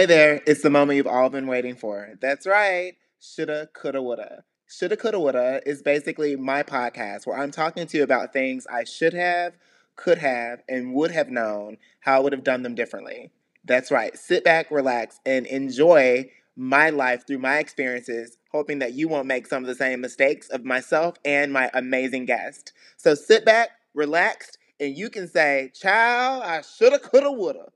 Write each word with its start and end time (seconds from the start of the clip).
Hey 0.00 0.06
there, 0.06 0.40
it's 0.46 0.62
the 0.62 0.70
moment 0.70 0.96
you've 0.96 1.06
all 1.06 1.28
been 1.28 1.46
waiting 1.46 1.76
for. 1.76 2.14
That's 2.22 2.46
right. 2.46 2.94
Shoulda, 3.20 3.68
coulda, 3.74 4.00
woulda. 4.00 4.44
Shoulda, 4.66 4.96
coulda, 4.96 5.20
woulda 5.20 5.60
is 5.66 5.82
basically 5.82 6.36
my 6.36 6.62
podcast 6.62 7.26
where 7.26 7.36
I'm 7.36 7.50
talking 7.50 7.86
to 7.86 7.98
you 7.98 8.02
about 8.02 8.32
things 8.32 8.66
I 8.66 8.84
should 8.84 9.12
have, 9.12 9.58
could 9.96 10.16
have, 10.16 10.62
and 10.70 10.94
would 10.94 11.10
have 11.10 11.28
known 11.28 11.76
how 12.00 12.16
I 12.16 12.20
would 12.20 12.32
have 12.32 12.44
done 12.44 12.62
them 12.62 12.74
differently. 12.74 13.30
That's 13.62 13.90
right. 13.90 14.16
Sit 14.16 14.42
back, 14.42 14.70
relax, 14.70 15.20
and 15.26 15.44
enjoy 15.44 16.30
my 16.56 16.88
life 16.88 17.26
through 17.26 17.40
my 17.40 17.58
experiences, 17.58 18.38
hoping 18.52 18.78
that 18.78 18.94
you 18.94 19.06
won't 19.06 19.26
make 19.26 19.46
some 19.46 19.62
of 19.62 19.68
the 19.68 19.74
same 19.74 20.00
mistakes 20.00 20.48
of 20.48 20.64
myself 20.64 21.16
and 21.26 21.52
my 21.52 21.70
amazing 21.74 22.24
guest. 22.24 22.72
So 22.96 23.14
sit 23.14 23.44
back, 23.44 23.68
relax, 23.92 24.52
and 24.80 24.96
you 24.96 25.10
can 25.10 25.28
say, 25.28 25.70
Child, 25.74 26.42
I 26.42 26.62
shoulda, 26.62 26.98
coulda, 26.98 27.30
woulda. 27.30 27.66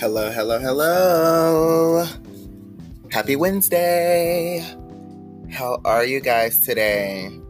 Hello, 0.00 0.30
hello, 0.30 0.58
hello. 0.58 2.06
Happy 3.10 3.36
Wednesday. 3.36 4.64
How 5.50 5.80
are 5.84 6.04
you 6.04 6.20
guys 6.20 6.58
today? 6.58 7.40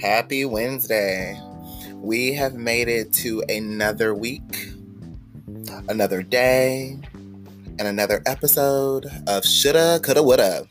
Happy 0.00 0.44
Wednesday. 0.44 1.40
We 1.94 2.32
have 2.34 2.54
made 2.54 2.86
it 2.86 3.12
to 3.14 3.42
another 3.48 4.14
week, 4.14 4.68
another 5.88 6.22
day, 6.22 7.00
and 7.14 7.80
another 7.80 8.22
episode 8.24 9.06
of 9.26 9.44
Shoulda, 9.44 9.98
Coulda, 10.00 10.22
Woulda. 10.22 10.68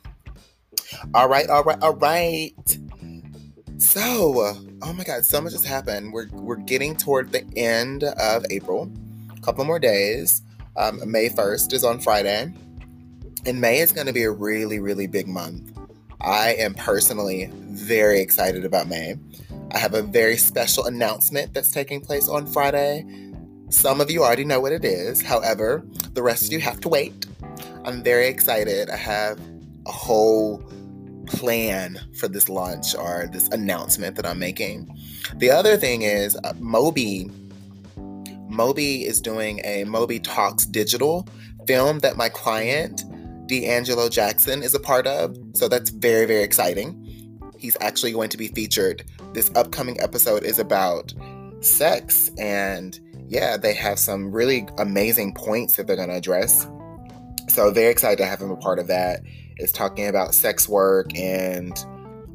All 1.13 1.27
right, 1.27 1.49
all 1.49 1.63
right, 1.63 1.77
all 1.81 1.95
right. 1.95 2.79
So, 3.77 4.55
oh 4.81 4.93
my 4.93 5.03
God, 5.03 5.25
so 5.25 5.41
much 5.41 5.51
has 5.51 5.65
happened. 5.65 6.13
We're 6.13 6.29
we're 6.31 6.55
getting 6.55 6.95
toward 6.95 7.33
the 7.33 7.45
end 7.57 8.05
of 8.05 8.45
April. 8.49 8.89
A 9.35 9.41
couple 9.41 9.65
more 9.65 9.79
days. 9.79 10.41
Um, 10.77 11.01
May 11.11 11.27
1st 11.27 11.73
is 11.73 11.83
on 11.83 11.99
Friday. 11.99 12.53
And 13.45 13.59
May 13.59 13.79
is 13.79 13.91
going 13.91 14.07
to 14.07 14.13
be 14.13 14.23
a 14.23 14.31
really, 14.31 14.79
really 14.79 15.07
big 15.07 15.27
month. 15.27 15.76
I 16.21 16.53
am 16.55 16.73
personally 16.73 17.49
very 17.53 18.21
excited 18.21 18.65
about 18.65 18.87
May. 18.87 19.15
I 19.71 19.77
have 19.77 19.93
a 19.93 20.01
very 20.01 20.37
special 20.37 20.85
announcement 20.85 21.53
that's 21.53 21.71
taking 21.71 22.01
place 22.01 22.27
on 22.27 22.47
Friday. 22.47 23.05
Some 23.69 24.01
of 24.01 24.09
you 24.09 24.23
already 24.23 24.45
know 24.45 24.59
what 24.59 24.71
it 24.71 24.85
is. 24.85 25.21
However, 25.21 25.85
the 26.13 26.23
rest 26.23 26.45
of 26.45 26.51
you 26.53 26.59
have 26.59 26.79
to 26.81 26.89
wait. 26.89 27.25
I'm 27.85 28.03
very 28.03 28.27
excited. 28.27 28.89
I 28.89 28.97
have 28.97 29.39
a 29.85 29.91
whole 29.91 30.63
plan 31.27 31.99
for 32.17 32.27
this 32.27 32.49
launch 32.49 32.95
or 32.95 33.29
this 33.31 33.47
announcement 33.49 34.15
that 34.15 34.25
I'm 34.25 34.39
making. 34.39 34.89
The 35.35 35.51
other 35.51 35.77
thing 35.77 36.03
is, 36.03 36.37
uh, 36.43 36.53
Moby 36.59 37.29
Moby 38.49 39.05
is 39.05 39.21
doing 39.21 39.61
a 39.65 39.83
Moby 39.83 40.19
Talks 40.19 40.65
digital 40.65 41.27
film 41.67 41.99
that 41.99 42.17
my 42.17 42.29
client, 42.29 43.03
D'Angelo 43.47 44.09
Jackson, 44.09 44.63
is 44.63 44.73
a 44.73 44.79
part 44.79 45.07
of. 45.07 45.37
So 45.53 45.67
that's 45.67 45.89
mm-hmm. 45.89 45.99
very, 45.99 46.25
very 46.25 46.43
exciting. 46.43 47.03
He's 47.57 47.77
actually 47.81 48.11
going 48.11 48.29
to 48.29 48.37
be 48.37 48.49
featured. 48.49 49.03
This 49.33 49.49
upcoming 49.55 49.99
episode 49.99 50.43
is 50.43 50.59
about 50.59 51.13
sex. 51.61 52.29
And 52.37 52.99
yeah, 53.27 53.57
they 53.57 53.73
have 53.73 53.99
some 53.99 54.31
really 54.31 54.67
amazing 54.77 55.33
points 55.33 55.75
that 55.75 55.87
they're 55.87 55.95
going 55.95 56.09
to 56.09 56.15
address. 56.15 56.67
So 57.49 57.71
very 57.71 57.91
excited 57.91 58.17
to 58.17 58.25
have 58.25 58.41
him 58.41 58.51
a 58.51 58.57
part 58.57 58.79
of 58.79 58.87
that. 58.87 59.21
It's 59.55 59.71
talking 59.71 60.07
about 60.07 60.35
sex 60.35 60.69
work 60.69 61.17
and 61.17 61.77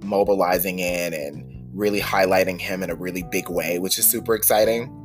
mobilizing 0.03 0.81
in 0.81 1.15
and 1.15 1.69
really 1.73 2.01
highlighting 2.01 2.61
him 2.61 2.83
in 2.83 2.91
a 2.91 2.95
really 2.95 3.23
big 3.23 3.49
way, 3.49 3.79
which 3.79 3.99
is 3.99 4.07
super 4.07 4.35
exciting. 4.35 4.99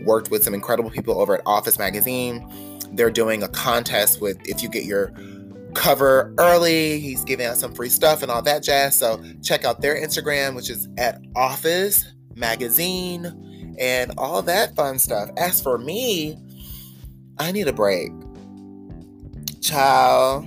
Worked 0.06 0.32
with 0.32 0.44
some 0.44 0.54
incredible 0.54 0.90
people 0.90 1.20
over 1.20 1.36
at 1.36 1.42
Office 1.46 1.78
Magazine. 1.78 2.48
They're 2.94 3.12
doing 3.12 3.44
a 3.44 3.48
contest 3.48 4.20
with 4.20 4.38
if 4.48 4.64
you 4.64 4.70
get 4.70 4.86
your 4.86 5.14
cover 5.76 6.34
early. 6.40 7.00
He's 7.00 7.24
giving 7.24 7.46
out 7.46 7.58
some 7.58 7.74
free 7.74 7.90
stuff 7.90 8.24
and 8.24 8.32
all 8.32 8.42
that 8.42 8.64
jazz. 8.64 8.98
So 8.98 9.24
check 9.44 9.64
out 9.64 9.82
their 9.82 9.96
Instagram, 9.96 10.56
which 10.56 10.70
is 10.70 10.90
at 10.98 11.22
Office 11.36 12.06
Magazine 12.36 13.76
and 13.80 14.12
all 14.18 14.42
that 14.44 14.76
fun 14.76 15.00
stuff. 15.00 15.30
As 15.38 15.62
for 15.62 15.78
me, 15.78 16.38
I 17.40 17.52
need 17.52 17.68
a 17.68 17.74
break. 17.74 18.12
Child, 19.62 20.46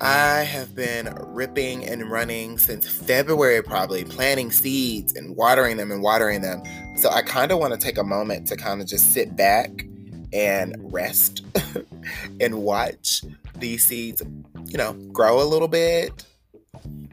I 0.00 0.42
have 0.42 0.74
been 0.74 1.14
ripping 1.28 1.86
and 1.86 2.10
running 2.10 2.58
since 2.58 2.86
February, 2.86 3.62
probably 3.62 4.04
planting 4.04 4.52
seeds 4.52 5.14
and 5.14 5.34
watering 5.36 5.76
them 5.76 5.90
and 5.90 6.02
watering 6.02 6.42
them. 6.42 6.62
So 6.96 7.10
I 7.10 7.22
kind 7.22 7.50
of 7.50 7.58
want 7.58 7.72
to 7.72 7.78
take 7.78 7.96
a 7.96 8.04
moment 8.04 8.46
to 8.48 8.56
kind 8.56 8.80
of 8.80 8.86
just 8.86 9.12
sit 9.12 9.36
back 9.36 9.86
and 10.32 10.76
rest 10.92 11.44
and 12.40 12.56
watch 12.56 13.22
these 13.54 13.84
seeds, 13.84 14.22
you 14.66 14.76
know, 14.76 14.92
grow 15.12 15.40
a 15.40 15.44
little 15.44 15.68
bit. 15.68 16.24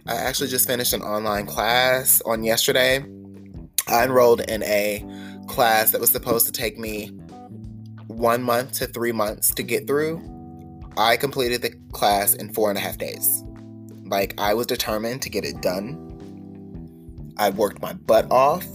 I 0.05 0.15
actually 0.15 0.49
just 0.49 0.67
finished 0.67 0.93
an 0.93 1.01
online 1.01 1.45
class 1.45 2.21
on 2.25 2.43
yesterday. 2.43 3.05
I 3.87 4.03
enrolled 4.03 4.41
in 4.41 4.61
a 4.63 5.05
class 5.47 5.91
that 5.91 6.01
was 6.01 6.09
supposed 6.09 6.45
to 6.45 6.51
take 6.51 6.77
me 6.77 7.07
one 8.07 8.43
month 8.43 8.73
to 8.73 8.87
three 8.87 9.13
months 9.13 9.53
to 9.53 9.63
get 9.63 9.87
through. 9.87 10.21
I 10.97 11.15
completed 11.15 11.61
the 11.61 11.71
class 11.93 12.33
in 12.33 12.53
four 12.53 12.69
and 12.69 12.77
a 12.77 12.81
half 12.81 12.97
days. 12.97 13.43
Like, 14.03 14.33
I 14.37 14.53
was 14.53 14.67
determined 14.67 15.21
to 15.21 15.29
get 15.29 15.45
it 15.45 15.61
done. 15.61 17.33
I 17.37 17.49
worked 17.49 17.81
my 17.81 17.93
butt 17.93 18.29
off 18.29 18.65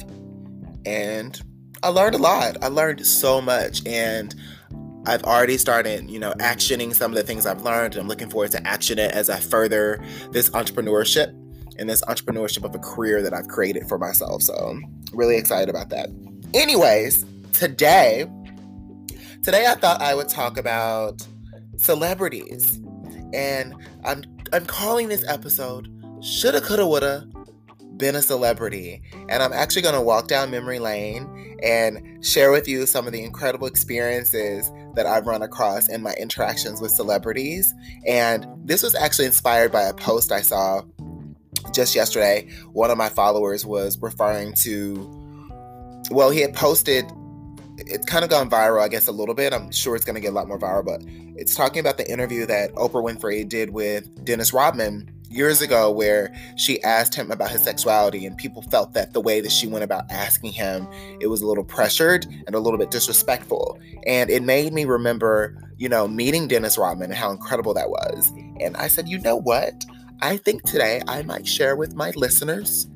and 0.87 1.41
I 1.83 1.89
learned 1.89 2.15
a 2.15 2.19
lot. 2.19 2.57
I 2.63 2.69
learned 2.69 3.07
so 3.07 3.41
much. 3.41 3.87
And 3.87 4.35
I've 5.09 5.25
already 5.25 5.57
started, 5.57 6.11
you 6.11 6.19
know, 6.19 6.33
actioning 6.35 6.95
some 6.95 7.11
of 7.11 7.17
the 7.17 7.23
things 7.23 7.47
I've 7.47 7.63
learned. 7.63 7.95
And 7.95 8.03
I'm 8.03 8.09
looking 8.09 8.29
forward 8.29 8.51
to 8.51 8.67
action 8.67 8.99
it 8.99 9.11
as 9.13 9.31
I 9.31 9.41
further 9.41 10.05
this 10.33 10.51
entrepreneurship 10.51 11.29
and 11.79 11.89
this 11.89 12.03
entrepreneurship 12.03 12.63
of 12.63 12.75
a 12.75 12.79
career 12.79 13.23
that 13.23 13.33
I've 13.33 13.49
created 13.49 13.89
for 13.89 13.99
myself. 13.99 14.43
So 14.43 14.79
really 15.15 15.39
excited 15.39 15.71
about 15.71 15.89
that. 15.89 16.11
Anyways, 16.53 17.25
today, 17.55 18.27
today 19.43 19.67
I 19.67 19.77
thought 19.77 20.03
I 20.03 20.15
would 20.15 20.29
talk 20.29 20.59
about 20.59 21.27
celebrities. 21.79 22.79
And 23.33 23.75
I'm 24.05 24.25
I'm 24.53 24.67
calling 24.67 25.09
this 25.09 25.25
episode 25.27 25.89
Shoulda, 26.23 26.61
Coulda, 26.61 26.87
Woulda 26.87 27.27
Been 27.97 28.15
a 28.15 28.23
Celebrity. 28.23 29.01
And 29.31 29.43
I'm 29.43 29.55
actually 29.55 29.83
to 29.95 30.03
walk 30.03 30.29
down 30.29 30.51
memory 30.51 30.81
lane 30.81 31.57
and 31.63 32.25
share 32.25 32.51
with 32.53 32.69
you 32.69 32.87
some 32.87 33.07
of 33.07 33.13
the 33.13 33.23
incredible 33.23 33.67
experiences 33.67 34.71
that 34.99 35.07
I've 35.07 35.29
run 35.29 35.43
across 35.43 35.89
in 35.89 36.03
my 36.03 36.13
interactions 36.15 36.81
with 36.81 36.91
celebrities. 36.91 37.73
And 38.05 38.47
this 38.65 38.83
was 38.83 38.97
actually 38.97 39.27
inspired 39.27 39.71
by 39.71 39.83
a 39.83 39.95
post 39.95 40.33
I 40.33 40.41
saw 40.41 40.83
just 41.73 41.95
yesterday. 41.95 42.49
One 42.73 42.91
of 42.91 42.99
my 42.99 43.09
followers 43.09 43.65
was 43.65 43.97
referring 44.03 44.55
to, 44.55 45.55
well, 46.11 46.31
he 46.31 46.41
had 46.41 46.53
posted 46.53 47.05
it's 47.81 48.05
kind 48.07 48.25
of 48.25 48.31
gone 48.31 48.51
viral, 48.51 48.83
I 48.83 48.89
guess, 48.89 49.07
a 49.07 49.13
little 49.13 49.37
bit. 49.37 49.53
I'm 49.53 49.71
sure 49.71 49.95
it's 49.95 50.05
going 50.05 50.17
to 50.17 50.21
get 50.21 50.31
a 50.31 50.35
lot 50.35 50.49
more 50.49 50.59
viral, 50.59 50.85
but 50.85 51.01
it's 51.39 51.55
talking 51.55 51.79
about 51.79 51.97
the 51.97 52.11
interview 52.11 52.45
that 52.47 52.75
Oprah 52.75 53.05
Winfrey 53.05 53.49
did 53.49 53.71
with 53.71 54.25
Dennis 54.25 54.53
Rodman 54.53 55.09
years 55.31 55.61
ago, 55.61 55.91
where 55.91 56.35
she 56.57 56.83
asked 56.83 57.15
him 57.15 57.31
about 57.31 57.51
his 57.51 57.63
sexuality, 57.63 58.27
and 58.27 58.37
people 58.37 58.63
felt 58.63 58.93
that 58.95 59.13
the 59.13 59.21
way 59.21 59.41
that 59.41 59.53
she 59.53 59.67
went 59.67 59.85
about 59.85 60.11
asking 60.11 60.53
him, 60.53 60.89
it 61.21 61.27
was 61.27 61.43
a 61.43 61.47
little 61.47 61.65
pressured 61.65 62.27
and 62.47 62.55
a 62.55 62.59
little 62.59 62.79
bit 62.79 62.91
disrespectful. 62.91 63.79
And 64.07 64.31
it 64.31 64.43
made 64.43 64.73
me 64.73 64.85
remember, 64.85 65.73
you 65.77 65.89
know, 65.89 66.09
meeting 66.09 66.49
Dennis 66.49 66.79
Rodman 66.79 67.11
and 67.11 67.19
how 67.19 67.31
incredible 67.31 67.75
that 67.75 67.91
was. 67.91 68.33
And 68.61 68.77
I 68.77 68.89
said, 68.89 69.09
you 69.09 69.21
know 69.21 69.37
what? 69.37 69.85
I 70.21 70.37
think 70.37 70.65
today 70.65 71.03
I 71.07 71.23
might 71.23 71.47
share 71.47 71.77
with 71.77 71.95
my 71.95 72.11
listeners 72.17 72.89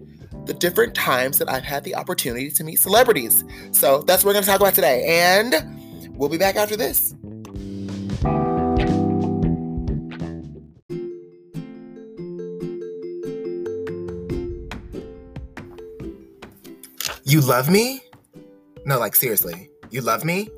the 0.46 0.54
different 0.54 0.94
times 0.94 1.38
that 1.38 1.48
I've 1.48 1.62
had 1.62 1.84
the 1.84 1.94
opportunity 1.94 2.50
to 2.50 2.64
meet 2.64 2.80
celebrities. 2.80 3.44
So 3.70 4.02
that's 4.02 4.24
what 4.24 4.30
we're 4.30 4.34
going 4.34 4.44
to 4.44 4.50
talk 4.50 4.60
about 4.60 4.74
today. 4.74 5.04
And 5.06 6.10
we'll 6.16 6.28
be 6.28 6.38
back 6.38 6.56
after 6.56 6.76
this. 6.76 7.14
Love 17.42 17.68
me? 17.68 18.02
No, 18.84 18.98
like 18.98 19.16
seriously, 19.16 19.70
you 19.90 20.00
love 20.00 20.24
me? 20.24 20.48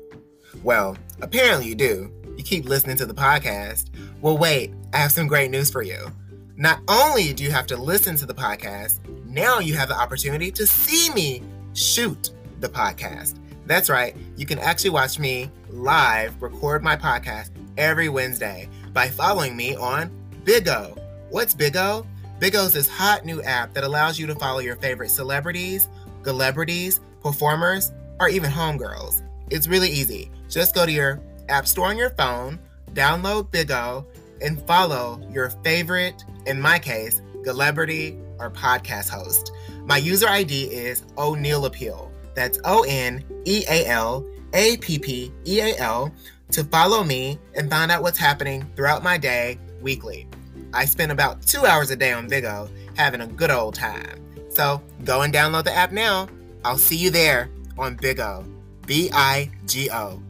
Well, 0.63 0.97
apparently 1.21 1.67
you 1.67 1.75
do. 1.75 2.11
You 2.37 2.43
keep 2.43 2.65
listening 2.65 2.97
to 2.97 3.05
the 3.05 3.13
podcast. 3.13 3.89
Well, 4.21 4.37
wait, 4.37 4.73
I 4.93 4.97
have 4.97 5.11
some 5.11 5.27
great 5.27 5.51
news 5.51 5.69
for 5.69 5.81
you. 5.81 6.11
Not 6.57 6.79
only 6.87 7.33
do 7.33 7.43
you 7.43 7.51
have 7.51 7.67
to 7.67 7.77
listen 7.77 8.15
to 8.17 8.25
the 8.25 8.33
podcast, 8.33 8.99
now 9.25 9.59
you 9.59 9.73
have 9.75 9.89
the 9.89 9.99
opportunity 9.99 10.51
to 10.51 10.65
see 10.65 11.13
me 11.13 11.41
shoot 11.73 12.31
the 12.59 12.69
podcast. 12.69 13.39
That's 13.65 13.89
right, 13.89 14.15
you 14.37 14.45
can 14.45 14.59
actually 14.59 14.91
watch 14.91 15.19
me 15.19 15.49
live 15.69 16.41
record 16.41 16.83
my 16.83 16.95
podcast 16.95 17.49
every 17.77 18.09
Wednesday 18.09 18.69
by 18.93 19.09
following 19.09 19.57
me 19.57 19.75
on 19.75 20.11
Bigo. 20.43 20.97
What's 21.29 21.53
Bigo? 21.53 22.05
Bigo 22.39 22.65
is 22.65 22.73
this 22.73 22.87
hot 22.87 23.25
new 23.25 23.41
app 23.41 23.73
that 23.73 23.83
allows 23.83 24.19
you 24.19 24.27
to 24.27 24.35
follow 24.35 24.59
your 24.59 24.75
favorite 24.75 25.09
celebrities, 25.09 25.89
celebrities, 26.25 26.99
performers, 27.21 27.93
or 28.19 28.27
even 28.27 28.51
homegirls. 28.51 29.21
It's 29.49 29.67
really 29.67 29.89
easy. 29.89 30.31
Just 30.49 30.75
go 30.75 30.85
to 30.85 30.91
your 30.91 31.21
app 31.47 31.67
store 31.67 31.87
on 31.87 31.97
your 31.97 32.09
phone, 32.11 32.59
download 32.93 33.51
Bigo, 33.51 34.05
and 34.41 34.61
follow 34.67 35.21
your 35.31 35.49
favorite, 35.63 36.23
in 36.45 36.59
my 36.59 36.79
case, 36.79 37.21
celebrity 37.43 38.17
or 38.39 38.49
podcast 38.51 39.09
host. 39.09 39.51
My 39.85 39.97
user 39.97 40.27
ID 40.27 40.65
is 40.65 41.03
O'Neal 41.17 41.65
Appeal. 41.65 42.11
That's 42.33 42.59
O 42.65 42.83
N 42.87 43.23
E 43.45 43.63
A 43.69 43.85
L 43.85 44.25
A 44.53 44.77
P 44.77 44.99
P 44.99 45.31
E 45.47 45.59
A 45.61 45.77
L 45.77 46.11
to 46.51 46.63
follow 46.65 47.03
me 47.03 47.39
and 47.55 47.69
find 47.69 47.91
out 47.91 48.01
what's 48.01 48.17
happening 48.17 48.69
throughout 48.75 49.03
my 49.03 49.17
day 49.17 49.57
weekly. 49.81 50.27
I 50.75 50.83
spend 50.83 51.13
about 51.13 51.41
two 51.41 51.65
hours 51.65 51.89
a 51.89 51.95
day 51.95 52.11
on 52.11 52.29
Bigo 52.29 52.69
having 52.95 53.21
a 53.21 53.27
good 53.27 53.49
old 53.49 53.75
time. 53.75 54.19
So 54.49 54.81
go 55.05 55.21
and 55.21 55.33
download 55.33 55.63
the 55.63 55.73
app 55.73 55.93
now. 55.93 56.27
I'll 56.65 56.77
see 56.77 56.97
you 56.97 57.09
there 57.09 57.49
on 57.77 57.95
Bigo. 57.95 58.45
B 58.85 59.09
I 59.13 59.49
G 59.65 59.89
O. 59.89 60.21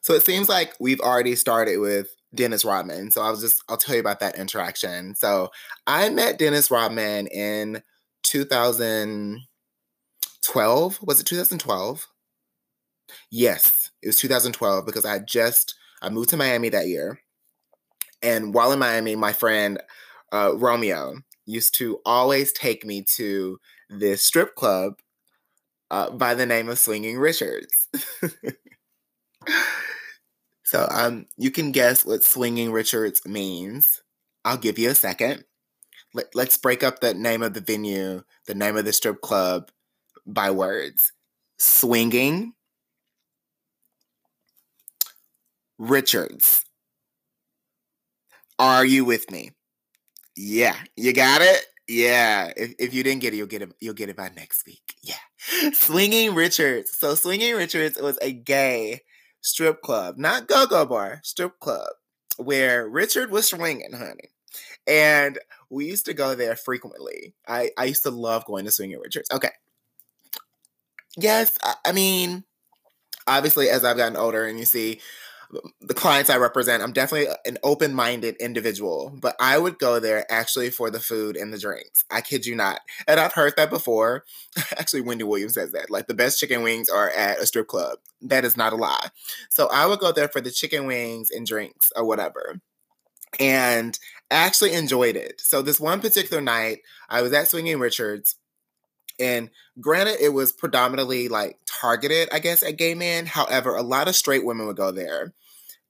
So 0.00 0.14
it 0.14 0.24
seems 0.24 0.48
like 0.48 0.74
we've 0.78 1.00
already 1.00 1.34
started 1.34 1.78
with 1.78 2.14
Dennis 2.32 2.64
Rodman. 2.64 3.10
So 3.10 3.22
I'll 3.22 3.36
just 3.36 3.64
I'll 3.68 3.76
tell 3.76 3.96
you 3.96 4.00
about 4.00 4.20
that 4.20 4.38
interaction. 4.38 5.16
So 5.16 5.50
I 5.88 6.08
met 6.08 6.38
Dennis 6.38 6.70
Rodman 6.70 7.26
in 7.26 7.82
2012. 8.22 11.02
Was 11.02 11.20
it 11.20 11.26
2012? 11.26 12.06
Yes, 13.30 13.83
it 14.04 14.08
was 14.08 14.16
2012 14.16 14.86
because 14.86 15.04
I 15.04 15.18
just 15.18 15.74
I 16.02 16.10
moved 16.10 16.30
to 16.30 16.36
Miami 16.36 16.68
that 16.68 16.86
year. 16.88 17.20
And 18.22 18.54
while 18.54 18.72
in 18.72 18.78
Miami, 18.78 19.16
my 19.16 19.32
friend 19.32 19.80
uh, 20.32 20.52
Romeo 20.56 21.16
used 21.46 21.74
to 21.76 22.00
always 22.06 22.52
take 22.52 22.84
me 22.84 23.04
to 23.16 23.58
this 23.90 24.22
strip 24.22 24.54
club 24.54 24.94
uh, 25.90 26.10
by 26.10 26.34
the 26.34 26.46
name 26.46 26.68
of 26.68 26.78
Swinging 26.78 27.18
Richards. 27.18 27.88
So 30.64 30.88
um, 30.90 31.26
you 31.36 31.50
can 31.50 31.70
guess 31.72 32.04
what 32.04 32.24
swinging 32.24 32.72
Richards 32.72 33.24
means. 33.26 34.02
I'll 34.44 34.56
give 34.56 34.78
you 34.78 34.90
a 34.90 34.94
second. 34.94 35.44
Let, 36.14 36.34
let's 36.34 36.56
break 36.56 36.82
up 36.82 37.00
the 37.00 37.14
name 37.14 37.42
of 37.42 37.54
the 37.54 37.60
venue, 37.60 38.24
the 38.46 38.54
name 38.54 38.76
of 38.76 38.84
the 38.84 38.92
strip 38.92 39.20
club 39.20 39.70
by 40.26 40.50
words. 40.50 41.12
Swinging 41.58 42.54
Richards. 45.78 46.64
Are 48.58 48.84
you 48.84 49.04
with 49.04 49.30
me? 49.30 49.50
Yeah, 50.36 50.76
you 50.96 51.12
got 51.12 51.42
it. 51.42 51.66
Yeah, 51.86 52.52
if, 52.56 52.74
if 52.78 52.94
you 52.94 53.02
didn't 53.02 53.20
get 53.20 53.34
it, 53.34 53.36
you'll 53.36 53.46
get 53.46 53.62
it. 53.62 53.72
You'll 53.80 53.94
get 53.94 54.08
it 54.08 54.16
by 54.16 54.30
next 54.34 54.64
week. 54.66 54.94
Yeah, 55.02 55.70
Swinging 55.72 56.34
Richards. 56.34 56.96
So 56.96 57.14
Swinging 57.14 57.54
Richards 57.56 58.00
was 58.00 58.18
a 58.22 58.32
gay 58.32 59.02
strip 59.42 59.82
club, 59.82 60.16
not 60.16 60.48
go-go 60.48 60.86
bar, 60.86 61.20
strip 61.22 61.60
club, 61.60 61.90
where 62.38 62.88
Richard 62.88 63.30
was 63.30 63.48
swinging, 63.48 63.92
honey. 63.92 64.30
And 64.86 65.38
we 65.70 65.86
used 65.86 66.06
to 66.06 66.14
go 66.14 66.34
there 66.34 66.56
frequently. 66.56 67.34
I, 67.46 67.70
I 67.76 67.84
used 67.84 68.04
to 68.04 68.10
love 68.10 68.44
going 68.46 68.64
to 68.64 68.70
swinging 68.70 69.00
Richards. 69.00 69.28
Okay. 69.30 69.50
Yes, 71.16 71.56
I, 71.62 71.74
I 71.86 71.92
mean, 71.92 72.44
obviously, 73.26 73.68
as 73.68 73.84
I've 73.84 73.96
gotten 73.96 74.16
older 74.16 74.44
and 74.46 74.58
you 74.58 74.64
see 74.64 75.00
the 75.80 75.94
clients 75.94 76.30
I 76.30 76.36
represent, 76.36 76.82
I'm 76.82 76.92
definitely 76.92 77.34
an 77.44 77.58
open 77.62 77.94
minded 77.94 78.36
individual, 78.36 79.16
but 79.20 79.36
I 79.40 79.58
would 79.58 79.78
go 79.78 80.00
there 80.00 80.30
actually 80.30 80.70
for 80.70 80.90
the 80.90 81.00
food 81.00 81.36
and 81.36 81.52
the 81.52 81.58
drinks. 81.58 82.04
I 82.10 82.20
kid 82.20 82.46
you 82.46 82.54
not. 82.54 82.80
And 83.06 83.20
I've 83.20 83.32
heard 83.32 83.54
that 83.56 83.70
before. 83.70 84.24
actually, 84.78 85.02
Wendy 85.02 85.24
Williams 85.24 85.54
says 85.54 85.72
that. 85.72 85.90
Like 85.90 86.06
the 86.06 86.14
best 86.14 86.38
chicken 86.38 86.62
wings 86.62 86.88
are 86.88 87.10
at 87.10 87.38
a 87.38 87.46
strip 87.46 87.68
club. 87.68 87.98
That 88.22 88.44
is 88.44 88.56
not 88.56 88.72
a 88.72 88.76
lie. 88.76 89.08
So 89.50 89.68
I 89.72 89.86
would 89.86 89.98
go 89.98 90.12
there 90.12 90.28
for 90.28 90.40
the 90.40 90.50
chicken 90.50 90.86
wings 90.86 91.30
and 91.30 91.46
drinks 91.46 91.92
or 91.96 92.04
whatever. 92.04 92.60
And 93.40 93.98
actually 94.30 94.74
enjoyed 94.74 95.16
it. 95.16 95.40
So 95.40 95.62
this 95.62 95.80
one 95.80 96.00
particular 96.00 96.40
night, 96.40 96.78
I 97.08 97.22
was 97.22 97.32
at 97.32 97.48
Swinging 97.48 97.78
Richards. 97.78 98.36
And 99.20 99.50
granted, 99.80 100.16
it 100.20 100.30
was 100.30 100.52
predominantly 100.52 101.28
like 101.28 101.58
targeted, 101.66 102.28
I 102.32 102.40
guess, 102.40 102.62
at 102.62 102.78
gay 102.78 102.94
men. 102.94 103.26
However, 103.26 103.76
a 103.76 103.82
lot 103.82 104.08
of 104.08 104.16
straight 104.16 104.44
women 104.44 104.66
would 104.66 104.76
go 104.76 104.90
there 104.90 105.34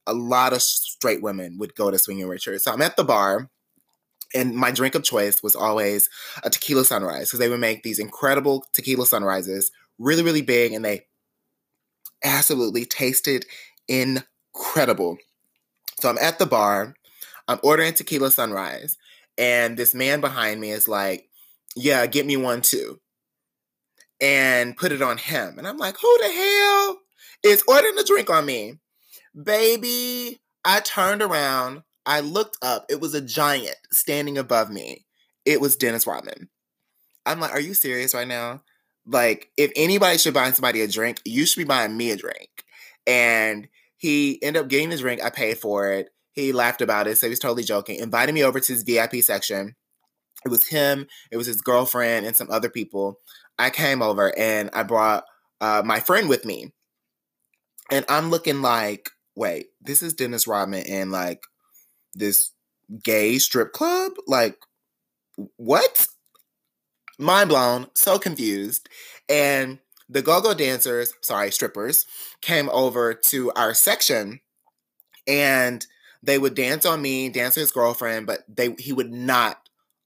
a 0.07 0.15
lot 0.15 0.53
of 0.53 0.63
straight 0.63 1.23
women 1.23 1.59
would 1.59 1.75
go 1.75 1.91
to 1.91 1.99
Swinging 1.99 2.29
Richard. 2.29 2.61
So 2.61 2.73
I'm 2.73 2.83
at 2.83 2.97
the 2.97 3.05
bar, 3.05 3.51
and 4.35 4.55
my 4.55 4.71
drink 4.71 4.95
of 4.95 5.05
choice 5.05 5.43
was 5.43 5.55
always 5.55 6.09
a 6.43 6.51
tequila 6.51 6.85
sunrise 6.85 7.29
because 7.29 7.39
they 7.39 7.49
would 7.49 7.61
make 7.61 7.83
these 7.83 7.99
incredible 7.99 8.65
tequila 8.73 9.07
sunrises, 9.07 9.71
really, 9.99 10.23
really 10.23 10.43
big, 10.43 10.73
and 10.73 10.85
they 10.85 11.07
absolutely 12.23 12.85
tasted 12.85 13.47
incredible. 13.89 15.19
So 16.01 16.11
I'm 16.11 16.19
at 16.19 16.39
the 16.39 16.47
bar, 16.47 16.95
I'm 17.49 17.61
ordering 17.63 17.95
tequila 17.95 18.31
sunrise, 18.31 18.97
and 19.39 19.77
this 19.77 19.95
man 19.95 20.21
behind 20.21 20.61
me 20.61 20.71
is 20.71 20.89
like, 20.89 21.29
Yeah, 21.77 22.07
get 22.07 22.27
me 22.27 22.37
one 22.37 22.63
too. 22.63 23.01
And 24.21 24.77
put 24.77 24.93
it 24.93 25.03
on 25.03 25.19
him. 25.19 25.59
And 25.59 25.67
I'm 25.67 25.77
like, 25.77 25.97
Who 26.01 26.19
the 26.19 26.33
hell 26.33 26.99
is 27.43 27.63
ordering 27.69 27.99
a 27.99 28.05
drink 28.05 28.31
on 28.31 28.47
me? 28.47 28.79
Baby, 29.41 30.41
I 30.65 30.81
turned 30.81 31.23
around. 31.23 31.83
I 32.07 32.21
looked 32.21 32.59
up. 32.63 32.87
It 32.89 33.01
was 33.01 33.15
a 33.15 33.21
giant 33.21 33.77
standing 33.91 34.39
above 34.39 34.71
me. 34.71 35.07
It 35.45 35.61
was 35.61 35.77
Dennis 35.77 36.07
Rodman. 36.07 36.49
I'm 37.27 37.41
like, 37.41 37.53
are 37.53 37.61
you 37.61 37.75
serious 37.75 38.15
right 38.15 38.29
now? 38.29 38.63
Like, 39.07 39.51
if 39.57 39.73
anybody 39.77 40.19
should 40.19 40.35
buy 40.35 40.51
somebody 40.53 40.81
a 40.83 40.89
drink, 40.89 41.21
you 41.25 41.47
should 41.47 41.61
be 41.61 41.65
buying 41.65 41.97
me 41.97 42.11
a 42.11 42.17
drink. 42.17 42.51
And 43.07 43.69
he 43.97 44.43
ended 44.43 44.63
up 44.63 44.69
getting 44.69 44.91
the 44.91 44.99
drink. 44.99 45.23
I 45.23 45.31
paid 45.31 45.59
for 45.59 45.93
it. 45.93 46.11
He 46.33 46.53
laughed 46.53 46.81
about 46.81 47.07
it, 47.07 47.17
so 47.17 47.27
he 47.27 47.31
was 47.31 47.39
totally 47.39 47.63
joking. 47.63 47.99
Invited 47.99 48.35
me 48.35 48.43
over 48.43 48.61
to 48.61 48.73
his 48.73 48.83
VIP 48.83 49.17
section. 49.17 49.77
It 50.45 50.49
was 50.51 50.67
him, 50.67 51.07
it 51.31 51.37
was 51.39 51.47
his 51.47 51.63
girlfriend, 51.63 52.27
and 52.27 52.37
some 52.37 52.51
other 52.51 52.69
people. 52.69 53.19
I 53.59 53.71
came 53.71 54.03
over 54.03 54.37
and 54.39 54.69
I 54.73 54.83
brought 54.83 55.25
uh, 55.61 55.83
my 55.85 56.01
friend 56.01 56.29
with 56.29 56.45
me. 56.45 56.73
And 57.91 58.05
I'm 58.09 58.31
looking 58.31 58.61
like, 58.63 59.11
wait, 59.37 59.67
this 59.81 60.03
is 60.03 60.15
Dennis 60.15 60.47
Rodman 60.47 60.85
in 60.85 61.11
like 61.11 61.43
this 62.15 62.53
gay 63.03 63.39
strip 63.39 63.73
club? 63.73 64.13
Like, 64.27 64.59
what? 65.57 66.07
Mind 67.19 67.49
blown, 67.49 67.87
so 67.95 68.19
confused. 68.19 68.89
And 69.29 69.79
the 70.09 70.23
go 70.23 70.41
go 70.41 70.55
dancers, 70.55 71.15
sorry, 71.23 71.51
strippers, 71.51 72.07
came 72.41 72.69
over 72.71 73.15
to 73.15 73.51
our 73.53 73.75
section 73.75 74.41
and 75.27 75.87
they 76.23 76.39
would 76.39 76.55
dance 76.55 76.87
on 76.87 77.03
me, 77.03 77.29
dance 77.29 77.55
his 77.55 77.71
girlfriend, 77.71 78.27
but 78.27 78.45
they 78.49 78.75
he 78.79 78.93
would 78.93 79.13
not 79.13 79.59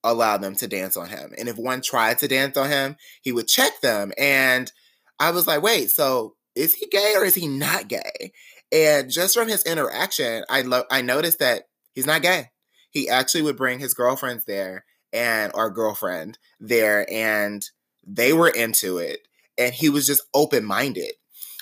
allow 0.05 0.37
them 0.37 0.55
to 0.57 0.69
dance 0.69 0.97
on 0.97 1.09
him. 1.09 1.33
And 1.37 1.49
if 1.49 1.57
one 1.57 1.81
tried 1.81 2.19
to 2.19 2.29
dance 2.29 2.57
on 2.57 2.69
him, 2.69 2.97
he 3.23 3.33
would 3.33 3.49
check 3.49 3.81
them. 3.81 4.13
And 4.17 4.71
I 5.19 5.31
was 5.31 5.47
like, 5.47 5.63
wait, 5.63 5.91
so 5.91 6.37
is 6.55 6.75
he 6.75 6.87
gay 6.87 7.15
or 7.17 7.25
is 7.25 7.35
he 7.35 7.49
not 7.49 7.89
gay? 7.89 8.33
And 8.73 9.11
just 9.11 9.35
from 9.35 9.49
his 9.49 9.63
interaction, 9.65 10.45
I 10.49 10.63
lo- 10.63 10.85
I 10.91 11.03
noticed 11.03 11.39
that 11.39 11.65
he's 11.95 12.07
not 12.07 12.23
gay. 12.23 12.51
He 12.91 13.09
actually 13.09 13.43
would 13.43 13.57
bring 13.57 13.79
his 13.79 13.95
girlfriends 13.95 14.45
there 14.45 14.85
and 15.13 15.53
our 15.55 15.71
girlfriend 15.71 16.39
there, 16.61 17.07
and 17.11 17.65
they 18.07 18.33
were 18.33 18.49
into 18.49 18.99
it. 18.99 19.21
And 19.57 19.75
he 19.75 19.89
was 19.89 20.07
just 20.07 20.23
open 20.35 20.65
minded. 20.65 21.13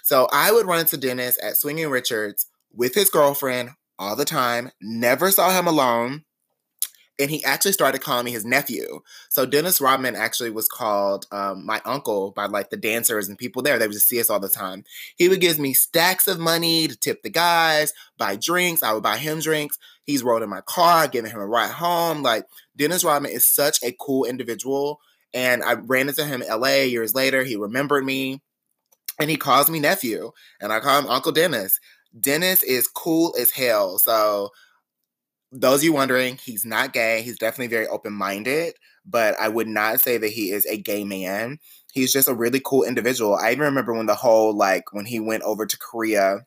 So 0.03 0.29
I 0.33 0.53
would 0.53 0.67
run 0.67 0.81
into 0.81 0.97
Dennis 0.97 1.39
at 1.43 1.57
Swinging 1.57 1.89
Richards 1.89 2.47
with 2.73 2.95
his 2.95 3.11
girlfriend 3.11 3.71
all 3.99 4.15
the 4.15 4.25
time, 4.25 4.71
never 4.81 5.31
saw 5.31 5.51
him 5.51 5.67
alone 5.67 6.25
and 7.19 7.31
he 7.31 7.43
actually 7.45 7.73
started 7.73 8.03
calling 8.03 8.25
me 8.27 8.31
his 8.31 8.45
nephew. 8.45 9.01
So 9.29 9.47
Dennis 9.47 9.81
Rodman 9.81 10.17
actually 10.17 10.51
was 10.51 10.69
called 10.69 11.27
um, 11.33 11.65
my 11.65 11.81
uncle 11.85 12.33
by 12.33 12.47
like 12.47 12.71
the 12.71 12.77
dancers 12.77 13.29
and 13.29 13.39
people 13.39 13.63
there. 13.63 13.79
They 13.79 13.87
would 13.87 13.95
just 13.95 14.09
see 14.09 14.21
us 14.21 14.29
all 14.29 14.41
the 14.41 14.49
time. 14.49 14.85
He 15.17 15.29
would 15.29 15.41
give 15.41 15.59
me 15.59 15.73
stacks 15.73 16.29
of 16.29 16.39
money 16.39 16.89
to 16.89 16.97
tip 16.97 17.23
the 17.23 17.31
guys, 17.31 17.93
buy 18.19 18.37
drinks. 18.37 18.83
I 18.83 18.93
would 18.93 19.03
buy 19.03 19.17
him 19.17 19.41
drinks. 19.41 19.79
He's 20.05 20.23
rode 20.23 20.43
in 20.43 20.51
my 20.51 20.61
car, 20.61 21.09
giving 21.09 21.31
him 21.31 21.41
a 21.41 21.47
ride 21.47 21.73
home. 21.73 22.23
Like 22.23 22.47
Dennis 22.77 23.05
Rodman 23.05 23.33
is 23.33 23.47
such 23.47 23.83
a 23.83 23.97
cool 23.99 24.25
individual. 24.25 25.01
And 25.33 25.63
I 25.63 25.75
ran 25.75 26.09
into 26.09 26.25
him 26.25 26.43
in 26.43 26.49
LA 26.49 26.83
years 26.83 27.15
later. 27.15 27.45
He 27.45 27.57
remembered 27.57 28.05
me 28.05 28.43
and 29.19 29.31
he 29.31 29.37
calls 29.37 29.71
me 29.71 29.81
nephew. 29.81 30.33
And 30.61 30.73
I 30.73 30.81
call 30.81 31.01
him 31.01 31.09
Uncle 31.09 31.33
Dennis. 31.33 31.81
Dennis 32.19 32.63
is 32.63 32.89
cool 32.89 33.35
as 33.39 33.51
hell. 33.51 33.99
So 33.99 34.51
those 35.57 35.81
of 35.81 35.85
you 35.85 35.93
wondering, 35.93 36.39
he's 36.43 36.65
not 36.65 36.93
gay. 36.93 37.23
He's 37.23 37.39
definitely 37.39 37.69
very 37.69 37.87
open 37.89 38.13
minded, 38.13 38.75
but 39.05 39.39
I 39.41 39.49
would 39.49 39.69
not 39.69 40.01
say 40.01 40.19
that 40.19 40.31
he 40.31 40.51
is 40.51 40.67
a 40.67 40.77
gay 40.77 41.05
man. 41.05 41.59
He's 41.93 42.13
just 42.13 42.29
a 42.29 42.35
really 42.35 42.61
cool 42.65 42.85
individual. 42.85 43.37
I 43.37 43.53
even 43.53 43.65
remember 43.65 43.95
when 43.95 44.07
the 44.07 44.15
whole, 44.15 44.55
like, 44.55 44.93
when 44.93 45.07
he 45.07 45.19
went 45.19 45.43
over 45.45 45.65
to 45.65 45.79
Korea, 45.79 46.47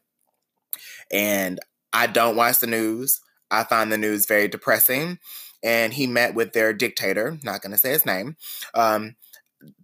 and 1.12 1.60
I 1.92 2.08
don't 2.08 2.36
watch 2.36 2.60
the 2.60 2.68
news. 2.68 3.20
I 3.50 3.64
find 3.64 3.92
the 3.92 3.98
news 3.98 4.28
very 4.28 4.48
depressing. 4.48 5.18
And 5.64 5.94
he 5.94 6.08
met 6.08 6.36
with 6.36 6.54
their 6.54 6.72
dictator, 6.72 7.38
not 7.44 7.62
going 7.62 7.72
to 7.72 7.78
say 7.78 7.92
his 7.92 8.06
name. 8.06 8.38
Um, 8.74 9.16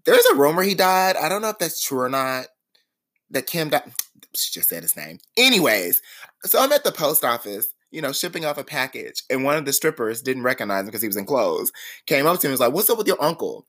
there's 0.05 0.25
a 0.27 0.35
rumor 0.35 0.61
he 0.61 0.75
died. 0.75 1.17
I 1.17 1.27
don't 1.27 1.41
know 1.41 1.49
if 1.49 1.57
that's 1.57 1.83
true 1.83 1.99
or 1.99 2.09
not. 2.09 2.47
That 3.31 3.47
Kim 3.47 3.69
died. 3.69 3.91
She 4.35 4.51
just 4.51 4.67
said 4.67 4.83
his 4.83 4.97
name. 4.97 5.19
Anyways, 5.37 6.01
so 6.43 6.59
I'm 6.59 6.73
at 6.73 6.83
the 6.83 6.91
post 6.91 7.23
office 7.23 7.73
you 7.95 8.01
know, 8.01 8.11
shipping 8.11 8.43
off 8.43 8.57
a 8.57 8.63
package. 8.63 9.23
And 9.29 9.45
one 9.45 9.55
of 9.55 9.63
the 9.63 9.71
strippers 9.71 10.21
didn't 10.21 10.43
recognize 10.43 10.81
him 10.81 10.87
because 10.87 11.01
he 11.01 11.07
was 11.07 11.15
in 11.15 11.25
clothes. 11.25 11.71
Came 12.05 12.25
up 12.25 12.39
to 12.39 12.47
me 12.47 12.49
and 12.49 12.53
was 12.53 12.59
like, 12.59 12.73
What's 12.73 12.89
up 12.89 12.97
with 12.97 13.07
your 13.07 13.21
uncle? 13.23 13.65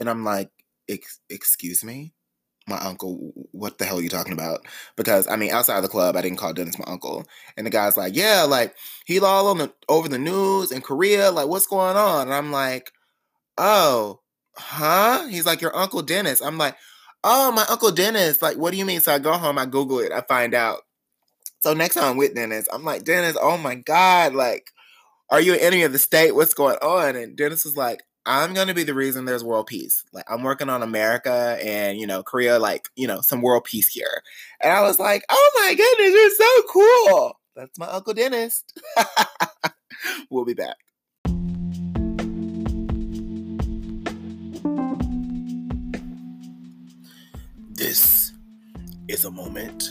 And 0.00 0.08
I'm 0.08 0.24
like, 0.24 0.50
Excuse 1.28 1.84
me? 1.84 2.14
My 2.66 2.78
uncle, 2.78 3.32
what 3.52 3.78
the 3.78 3.84
hell 3.84 3.98
are 3.98 4.02
you 4.02 4.08
talking 4.08 4.32
about? 4.32 4.60
Because 4.96 5.28
I 5.28 5.36
mean, 5.36 5.50
outside 5.50 5.76
of 5.76 5.82
the 5.82 5.88
club, 5.88 6.16
I 6.16 6.22
didn't 6.22 6.38
call 6.38 6.54
Dennis 6.54 6.78
my 6.78 6.84
uncle. 6.86 7.26
And 7.56 7.66
the 7.66 7.70
guy's 7.70 7.96
like, 7.96 8.16
Yeah, 8.16 8.44
like 8.48 8.74
he 9.04 9.20
all 9.20 9.48
on 9.48 9.58
the 9.58 9.72
over 9.88 10.08
the 10.08 10.18
news 10.18 10.72
in 10.72 10.80
Korea, 10.80 11.30
like 11.30 11.48
what's 11.48 11.66
going 11.66 11.96
on? 11.96 12.22
And 12.22 12.34
I'm 12.34 12.50
like, 12.50 12.90
Oh, 13.58 14.20
huh? 14.56 15.26
He's 15.28 15.44
like, 15.44 15.60
Your 15.60 15.76
uncle 15.76 16.00
Dennis. 16.02 16.40
I'm 16.40 16.56
like, 16.56 16.76
Oh, 17.22 17.52
my 17.52 17.66
uncle 17.68 17.90
Dennis. 17.92 18.40
Like, 18.40 18.56
what 18.56 18.70
do 18.70 18.78
you 18.78 18.86
mean? 18.86 19.00
So 19.00 19.12
I 19.12 19.18
go 19.18 19.34
home, 19.34 19.58
I 19.58 19.66
Google 19.66 19.98
it, 19.98 20.10
I 20.10 20.22
find 20.22 20.54
out 20.54 20.80
so 21.60 21.74
next 21.74 21.94
time 21.94 22.04
I'm 22.04 22.16
with 22.16 22.34
Dennis, 22.34 22.66
I'm 22.72 22.84
like, 22.84 23.04
Dennis, 23.04 23.36
oh 23.40 23.58
my 23.58 23.74
God, 23.74 24.34
like, 24.34 24.72
are 25.28 25.40
you 25.40 25.52
an 25.52 25.60
enemy 25.60 25.82
of 25.82 25.92
the 25.92 25.98
state? 25.98 26.34
What's 26.34 26.54
going 26.54 26.76
on? 26.76 27.16
And 27.16 27.36
Dennis 27.36 27.64
was 27.64 27.76
like, 27.76 28.02
I'm 28.26 28.54
gonna 28.54 28.74
be 28.74 28.82
the 28.82 28.94
reason 28.94 29.24
there's 29.24 29.44
world 29.44 29.66
peace. 29.66 30.04
Like 30.12 30.30
I'm 30.30 30.42
working 30.42 30.68
on 30.68 30.82
America 30.82 31.58
and 31.62 31.98
you 31.98 32.06
know 32.06 32.22
Korea, 32.22 32.58
like 32.58 32.88
you 32.96 33.06
know 33.06 33.20
some 33.20 33.42
world 33.42 33.64
peace 33.64 33.88
here. 33.88 34.22
And 34.60 34.72
I 34.72 34.82
was 34.82 34.98
like, 34.98 35.24
oh 35.28 35.50
my 35.56 35.74
goodness, 35.74 36.14
you're 36.14 36.30
so 36.30 36.62
cool. 36.70 37.40
That's 37.56 37.78
my 37.78 37.86
uncle 37.86 38.14
Dennis. 38.14 38.64
we'll 40.30 40.44
be 40.44 40.54
back. 40.54 40.76
This 47.70 48.32
is 49.08 49.24
a 49.24 49.30
moment 49.30 49.90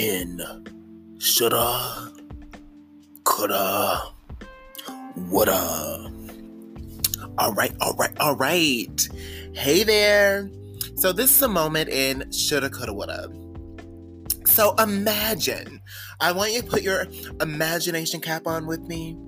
in 0.00 0.40
shoulda, 1.18 2.10
coulda, 3.24 4.00
woulda. 5.14 6.10
All 7.36 7.52
right, 7.52 7.74
all 7.82 7.94
right, 7.98 8.18
all 8.18 8.34
right. 8.36 9.08
Hey 9.52 9.84
there. 9.84 10.48
So 10.96 11.12
this 11.12 11.30
is 11.30 11.42
a 11.42 11.48
moment 11.48 11.90
in 11.90 12.32
shoulda, 12.32 12.70
coulda, 12.70 12.94
woulda. 12.94 13.28
So 14.46 14.74
imagine, 14.76 15.82
I 16.18 16.32
want 16.32 16.54
you 16.54 16.62
to 16.62 16.66
put 16.66 16.82
your 16.82 17.06
imagination 17.42 18.20
cap 18.20 18.46
on 18.46 18.66
with 18.66 18.80
me. 18.80 19.18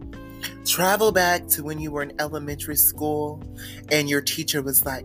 Travel 0.65 1.13
back 1.13 1.49
to 1.49 1.63
when 1.63 1.81
you 1.81 1.91
were 1.91 2.03
in 2.03 2.15
elementary 2.19 2.77
school 2.77 3.43
and 3.91 4.09
your 4.09 4.23
teacher 4.23 4.63
was 4.63 4.87
like, 4.87 5.05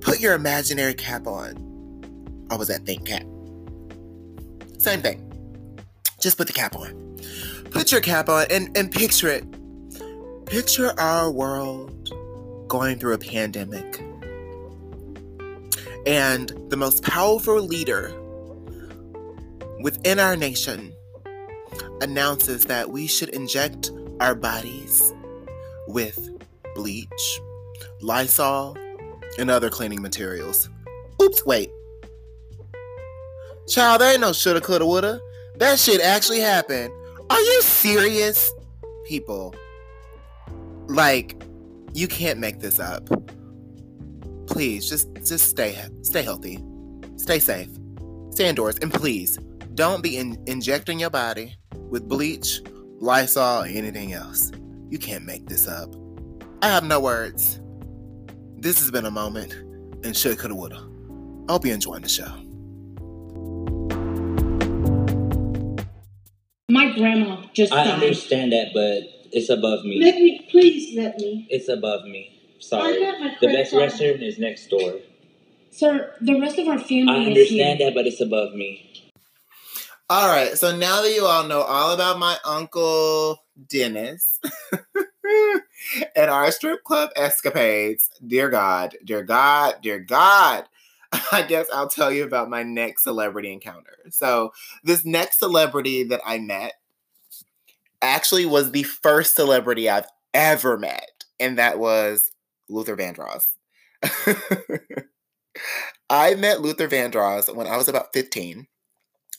put 0.00 0.20
your 0.20 0.32
imaginary 0.32 0.94
cap 0.94 1.26
on. 1.26 2.46
Or 2.50 2.56
was 2.56 2.68
that 2.68 2.86
think 2.86 3.04
cap? 3.04 3.26
Same 4.82 5.00
thing. 5.00 5.22
Just 6.20 6.36
put 6.36 6.48
the 6.48 6.52
cap 6.52 6.74
on. 6.74 7.16
Put 7.70 7.92
your 7.92 8.00
cap 8.00 8.28
on 8.28 8.46
and, 8.50 8.76
and 8.76 8.90
picture 8.90 9.28
it. 9.28 9.44
Picture 10.44 10.92
our 10.98 11.30
world 11.30 12.10
going 12.66 12.98
through 12.98 13.12
a 13.12 13.18
pandemic. 13.18 14.02
And 16.04 16.52
the 16.68 16.76
most 16.76 17.04
powerful 17.04 17.62
leader 17.62 18.12
within 19.82 20.18
our 20.18 20.34
nation 20.34 20.92
announces 22.00 22.64
that 22.64 22.90
we 22.90 23.06
should 23.06 23.28
inject 23.28 23.92
our 24.18 24.34
bodies 24.34 25.14
with 25.86 26.28
bleach, 26.74 27.40
Lysol, 28.00 28.76
and 29.38 29.48
other 29.48 29.70
cleaning 29.70 30.02
materials. 30.02 30.68
Oops, 31.22 31.46
wait. 31.46 31.70
Child, 33.68 34.00
there 34.00 34.12
ain't 34.12 34.20
no 34.20 34.32
shoulda, 34.32 34.60
coulda, 34.60 34.86
woulda. 34.86 35.20
That 35.56 35.78
shit 35.78 36.00
actually 36.00 36.40
happened. 36.40 36.92
Are 37.30 37.40
you 37.40 37.62
serious? 37.62 38.50
People, 39.06 39.54
like, 40.86 41.42
you 41.92 42.08
can't 42.08 42.38
make 42.38 42.60
this 42.60 42.78
up. 42.78 43.08
Please, 44.46 44.88
just 44.88 45.08
just 45.24 45.50
stay 45.50 45.76
stay 46.02 46.22
healthy, 46.22 46.58
stay 47.16 47.38
safe, 47.38 47.68
stay 48.30 48.48
indoors, 48.48 48.78
and 48.78 48.92
please 48.92 49.38
don't 49.74 50.02
be 50.02 50.16
in- 50.16 50.42
injecting 50.46 50.98
your 50.98 51.10
body 51.10 51.56
with 51.90 52.08
bleach, 52.08 52.60
Lysol, 52.98 53.62
or 53.62 53.66
anything 53.66 54.12
else. 54.12 54.50
You 54.90 54.98
can't 54.98 55.24
make 55.24 55.46
this 55.46 55.66
up. 55.66 55.94
I 56.62 56.68
have 56.68 56.84
no 56.84 57.00
words. 57.00 57.60
This 58.58 58.78
has 58.80 58.90
been 58.90 59.06
a 59.06 59.10
moment 59.10 59.52
and 60.04 60.16
shoulda, 60.16 60.36
coulda, 60.38 60.54
woulda. 60.54 60.88
I 61.48 61.52
hope 61.52 61.64
you're 61.64 61.74
enjoying 61.74 62.02
the 62.02 62.08
show. 62.08 62.32
My 66.92 66.98
grandma 66.98 67.42
just 67.54 67.72
I 67.72 67.84
died. 67.84 68.02
understand 68.02 68.52
that, 68.52 68.68
but 68.74 69.04
it's 69.32 69.48
above 69.48 69.84
me. 69.84 69.98
Let 70.00 70.16
me, 70.16 70.46
please 70.50 70.94
let 70.96 71.16
me. 71.18 71.46
It's 71.48 71.68
above 71.68 72.04
me. 72.04 72.38
I 72.56 72.60
Sorry. 72.60 73.00
got 73.00 73.18
my 73.20 73.28
The 73.40 73.46
credit 73.46 73.56
best 73.56 73.70
card. 73.70 73.82
restaurant 73.82 74.22
is 74.22 74.38
next 74.38 74.66
door. 74.68 74.94
Sir, 75.70 76.12
the 76.20 76.38
rest 76.38 76.58
of 76.58 76.68
our 76.68 76.78
family 76.78 77.08
I 77.08 77.20
is 77.20 77.26
understand 77.28 77.78
here. 77.78 77.88
that, 77.88 77.94
but 77.94 78.06
it's 78.06 78.20
above 78.20 78.52
me. 78.54 79.04
All 80.10 80.28
right, 80.28 80.58
so 80.58 80.76
now 80.76 81.00
that 81.00 81.14
you 81.14 81.24
all 81.24 81.44
know 81.44 81.62
all 81.62 81.92
about 81.94 82.18
my 82.18 82.36
uncle 82.44 83.42
Dennis 83.68 84.38
and 86.14 86.30
our 86.30 86.50
strip 86.50 86.84
club 86.84 87.08
escapades, 87.16 88.10
dear 88.26 88.50
God, 88.50 88.96
dear 89.02 89.22
God, 89.22 89.76
dear 89.82 89.98
God, 89.98 90.64
I 91.32 91.40
guess 91.42 91.68
I'll 91.72 91.88
tell 91.88 92.12
you 92.12 92.24
about 92.24 92.50
my 92.50 92.62
next 92.62 93.04
celebrity 93.04 93.50
encounter. 93.50 93.96
So, 94.10 94.52
this 94.84 95.06
next 95.06 95.38
celebrity 95.38 96.04
that 96.04 96.20
I 96.26 96.38
met 96.38 96.74
actually 98.02 98.44
was 98.44 98.72
the 98.72 98.82
first 98.82 99.36
celebrity 99.36 99.88
I've 99.88 100.08
ever 100.34 100.76
met, 100.76 101.24
and 101.40 101.56
that 101.58 101.78
was 101.78 102.32
Luther 102.68 102.96
Vandross. 102.96 103.54
I 106.10 106.34
met 106.34 106.60
Luther 106.60 106.88
Vandross 106.88 107.54
when 107.54 107.66
I 107.66 107.76
was 107.76 107.88
about 107.88 108.12
15 108.12 108.66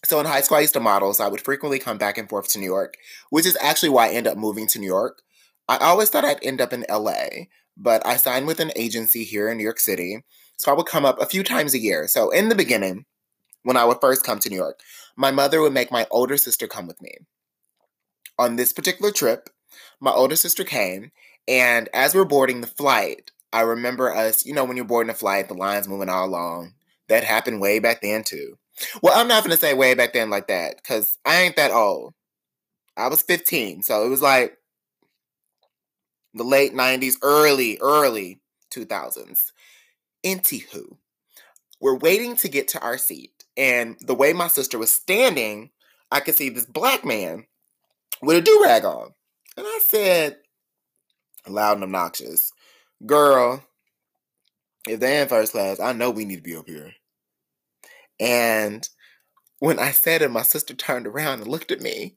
So 0.06 0.20
in 0.20 0.26
high 0.26 0.42
school, 0.42 0.58
I 0.58 0.62
used 0.62 0.74
to 0.74 0.80
model, 0.80 1.14
so 1.14 1.24
I 1.24 1.28
would 1.28 1.42
frequently 1.42 1.80
come 1.80 1.98
back 1.98 2.18
and 2.18 2.30
forth 2.30 2.48
to 2.50 2.60
New 2.60 2.66
York, 2.66 2.96
which 3.30 3.46
is 3.46 3.58
actually 3.62 3.90
why 3.90 4.08
I 4.08 4.12
ended 4.12 4.34
up 4.34 4.38
moving 4.38 4.68
to 4.68 4.80
New 4.80 4.88
York. 4.88 5.22
I 5.68 5.78
always 5.78 6.10
thought 6.10 6.26
I'd 6.26 6.44
end 6.44 6.62
up 6.62 6.74
in 6.74 6.86
LA, 6.90 7.46
but 7.78 8.06
I 8.06 8.18
signed 8.18 8.48
with 8.48 8.60
an 8.60 8.72
agency 8.76 9.24
here 9.24 9.50
in 9.50 9.58
New 9.58 9.64
York 9.64 9.80
City. 9.80 10.24
So 10.58 10.72
I 10.72 10.76
would 10.76 10.86
come 10.86 11.06
up 11.06 11.22
a 11.22 11.26
few 11.26 11.44
times 11.44 11.74
a 11.74 11.80
year. 11.80 12.08
So 12.08 12.30
in 12.30 12.50
the 12.50 12.56
beginning, 12.56 13.06
when 13.64 13.78
I 13.78 13.86
would 13.86 14.02
first 14.02 14.26
come 14.26 14.40
to 14.40 14.50
New 14.50 14.56
York, 14.58 14.80
my 15.16 15.32
mother 15.32 15.62
would 15.62 15.74
make 15.74 15.92
my 15.92 16.06
older 16.12 16.38
sister 16.38 16.68
come 16.68 16.88
with 16.88 17.02
me. 17.02 17.18
On 18.40 18.56
this 18.56 18.74
particular 18.74 19.12
trip, 19.12 19.50
my 20.00 20.12
older 20.12 20.36
sister 20.36 20.64
came, 20.64 21.12
and 21.48 21.90
as 21.94 22.16
we're 22.16 22.26
boarding 22.26 22.62
the 22.62 22.68
flight, 22.68 23.32
I 23.52 23.62
remember 23.62 24.14
us, 24.14 24.46
you 24.46 24.54
know, 24.54 24.66
when 24.66 24.76
you're 24.76 24.86
boarding 24.86 25.12
a 25.12 25.16
flight, 25.16 25.48
the 25.48 25.54
line's 25.54 25.88
moving 25.88 26.10
all 26.10 26.28
along. 26.28 26.74
That 27.10 27.24
happened 27.24 27.62
way 27.62 27.80
back 27.80 28.02
then, 28.02 28.24
too. 28.24 28.58
Well, 29.04 29.14
I'm 29.18 29.28
not 29.28 29.44
going 29.44 29.56
to 29.56 29.62
say 29.62 29.74
way 29.76 29.94
back 29.94 30.14
then 30.14 30.30
like 30.30 30.48
that, 30.48 30.78
because 30.78 31.20
I 31.26 31.42
ain't 31.42 31.56
that 31.58 31.72
old. 31.72 32.14
I 32.98 33.08
was 33.08 33.22
15, 33.22 33.84
so 33.84 34.06
it 34.06 34.10
was 34.10 34.22
like 34.22 34.58
the 36.34 36.44
late 36.44 36.74
90s, 36.74 37.18
early, 37.22 37.78
early 37.80 38.40
2000s. 38.74 39.52
Anywho, 40.26 40.98
we're 41.80 41.98
waiting 41.98 42.36
to 42.38 42.50
get 42.50 42.68
to 42.70 42.82
our 42.82 42.98
seat. 42.98 43.46
And 43.56 43.98
the 44.02 44.16
way 44.16 44.34
my 44.34 44.48
sister 44.48 44.80
was 44.80 44.90
standing, 44.90 45.70
I 46.12 46.20
could 46.22 46.36
see 46.36 46.50
this 46.50 46.66
black 46.66 47.06
man 47.06 47.46
with 48.22 48.38
a 48.38 48.42
do 48.42 48.62
rag 48.64 48.86
on. 48.86 49.14
And 49.58 49.66
I 49.68 49.80
said, 49.86 50.38
loud 51.48 51.78
and 51.78 51.84
obnoxious, 51.84 52.52
Girl, 53.06 53.64
if 54.88 55.00
they're 55.00 55.24
in 55.24 55.28
first 55.28 55.52
class, 55.52 55.80
I 55.80 55.94
know 55.94 56.10
we 56.10 56.26
need 56.26 56.38
to 56.38 56.42
be 56.42 56.56
up 56.56 56.68
here. 56.68 56.94
And 58.20 58.88
when 59.60 59.80
I 59.80 59.92
said 59.92 60.22
it, 60.22 60.32
my 60.32 60.42
sister 60.42 60.74
turned 60.74 61.08
around 61.08 61.42
and 61.42 61.50
looked 61.50 61.72
at 61.72 61.82
me. 61.82 62.16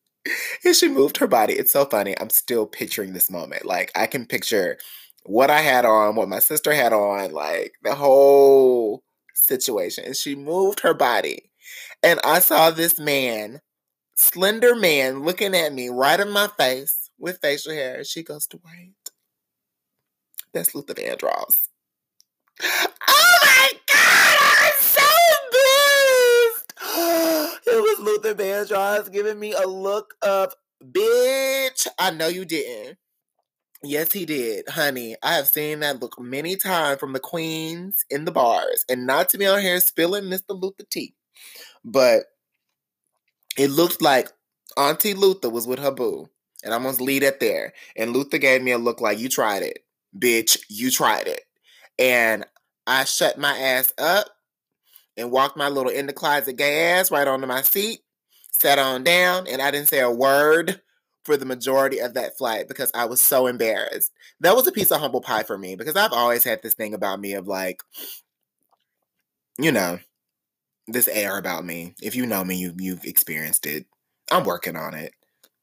and 0.64 0.76
she 0.76 0.88
moved 0.88 1.18
her 1.18 1.26
body. 1.26 1.54
It's 1.54 1.72
so 1.72 1.84
funny. 1.84 2.14
I'm 2.18 2.30
still 2.30 2.66
picturing 2.66 3.12
this 3.12 3.30
moment. 3.30 3.64
Like, 3.64 3.90
I 3.94 4.06
can 4.06 4.26
picture 4.26 4.78
what 5.24 5.50
I 5.50 5.60
had 5.60 5.84
on, 5.84 6.16
what 6.16 6.28
my 6.28 6.40
sister 6.40 6.72
had 6.72 6.92
on, 6.92 7.32
like 7.32 7.74
the 7.82 7.94
whole 7.94 9.02
situation. 9.34 10.04
And 10.04 10.16
she 10.16 10.34
moved 10.34 10.80
her 10.80 10.94
body. 10.94 11.50
And 12.02 12.20
I 12.24 12.40
saw 12.40 12.70
this 12.70 12.98
man, 12.98 13.60
slender 14.14 14.74
man, 14.74 15.22
looking 15.22 15.54
at 15.54 15.72
me 15.72 15.88
right 15.88 16.18
in 16.20 16.30
my 16.30 16.48
face 16.48 17.10
with 17.18 17.40
facial 17.40 17.72
hair. 17.72 18.04
She 18.04 18.22
goes, 18.22 18.46
Dwight, 18.46 18.92
that's 20.52 20.74
Luther 20.74 20.94
Vandross. 20.94 21.68
Oh 22.62 23.38
my 23.42 23.70
God, 23.86 24.36
I 24.40 24.72
was 24.74 24.86
so 24.86 25.02
pissed. 26.52 27.58
It 27.66 27.80
was 27.80 28.00
Luther 28.00 28.34
Vandross 28.34 29.10
giving 29.10 29.38
me 29.38 29.52
a 29.52 29.66
look 29.66 30.14
of, 30.20 30.52
bitch, 30.84 31.86
I 31.98 32.10
know 32.10 32.28
you 32.28 32.44
didn't. 32.44 32.98
Yes, 33.84 34.12
he 34.12 34.26
did, 34.26 34.68
honey. 34.68 35.16
I 35.22 35.34
have 35.34 35.48
seen 35.48 35.80
that 35.80 36.00
look 36.00 36.20
many 36.20 36.56
times 36.56 37.00
from 37.00 37.12
the 37.12 37.20
queens 37.20 38.04
in 38.10 38.24
the 38.24 38.30
bars, 38.30 38.84
and 38.88 39.06
not 39.06 39.28
to 39.30 39.38
be 39.38 39.46
on 39.46 39.60
here 39.60 39.80
spilling 39.80 40.24
Mr. 40.24 40.50
Luther 40.50 40.84
tea, 40.88 41.14
but 41.84 42.24
it 43.56 43.70
looked 43.70 44.02
like 44.02 44.30
Auntie 44.76 45.14
Luther 45.14 45.50
was 45.50 45.66
with 45.66 45.78
her 45.78 45.90
boo, 45.90 46.28
and 46.64 46.72
I'm 46.72 46.82
gonna 46.82 47.02
leave 47.02 47.22
it 47.22 47.40
there. 47.40 47.72
And 47.96 48.12
Luther 48.12 48.38
gave 48.38 48.62
me 48.62 48.72
a 48.72 48.78
look 48.78 49.00
like 49.00 49.18
you 49.18 49.28
tried 49.28 49.62
it, 49.62 49.84
bitch. 50.18 50.58
You 50.68 50.90
tried 50.90 51.26
it, 51.26 51.42
and 51.98 52.46
I 52.86 53.04
shut 53.04 53.38
my 53.38 53.56
ass 53.56 53.92
up 53.98 54.26
and 55.16 55.30
walked 55.30 55.56
my 55.56 55.68
little 55.68 55.92
in 55.92 56.06
the 56.06 56.12
closet 56.12 56.56
gay 56.56 56.92
ass 56.92 57.10
right 57.10 57.28
onto 57.28 57.46
my 57.46 57.62
seat, 57.62 58.00
sat 58.52 58.78
on 58.78 59.04
down, 59.04 59.46
and 59.46 59.60
I 59.60 59.70
didn't 59.70 59.88
say 59.88 60.00
a 60.00 60.10
word 60.10 60.80
for 61.24 61.36
the 61.36 61.44
majority 61.44 61.98
of 61.98 62.14
that 62.14 62.36
flight 62.36 62.66
because 62.68 62.90
I 62.94 63.04
was 63.04 63.20
so 63.20 63.46
embarrassed. 63.46 64.10
That 64.40 64.56
was 64.56 64.66
a 64.66 64.72
piece 64.72 64.90
of 64.90 65.00
humble 65.00 65.20
pie 65.20 65.44
for 65.44 65.56
me 65.56 65.76
because 65.76 65.96
I've 65.96 66.12
always 66.12 66.44
had 66.44 66.62
this 66.62 66.74
thing 66.74 66.94
about 66.94 67.20
me 67.20 67.34
of 67.34 67.46
like, 67.46 67.82
you 69.58 69.70
know, 69.70 69.98
this 70.86 71.08
air 71.08 71.38
about 71.38 71.64
me. 71.64 71.94
If 72.02 72.14
you 72.14 72.26
know 72.26 72.44
me, 72.44 72.56
you 72.56 72.74
you've 72.78 73.04
experienced 73.04 73.66
it. 73.66 73.86
I'm 74.30 74.44
working 74.44 74.76
on 74.76 74.94
it. 74.94 75.12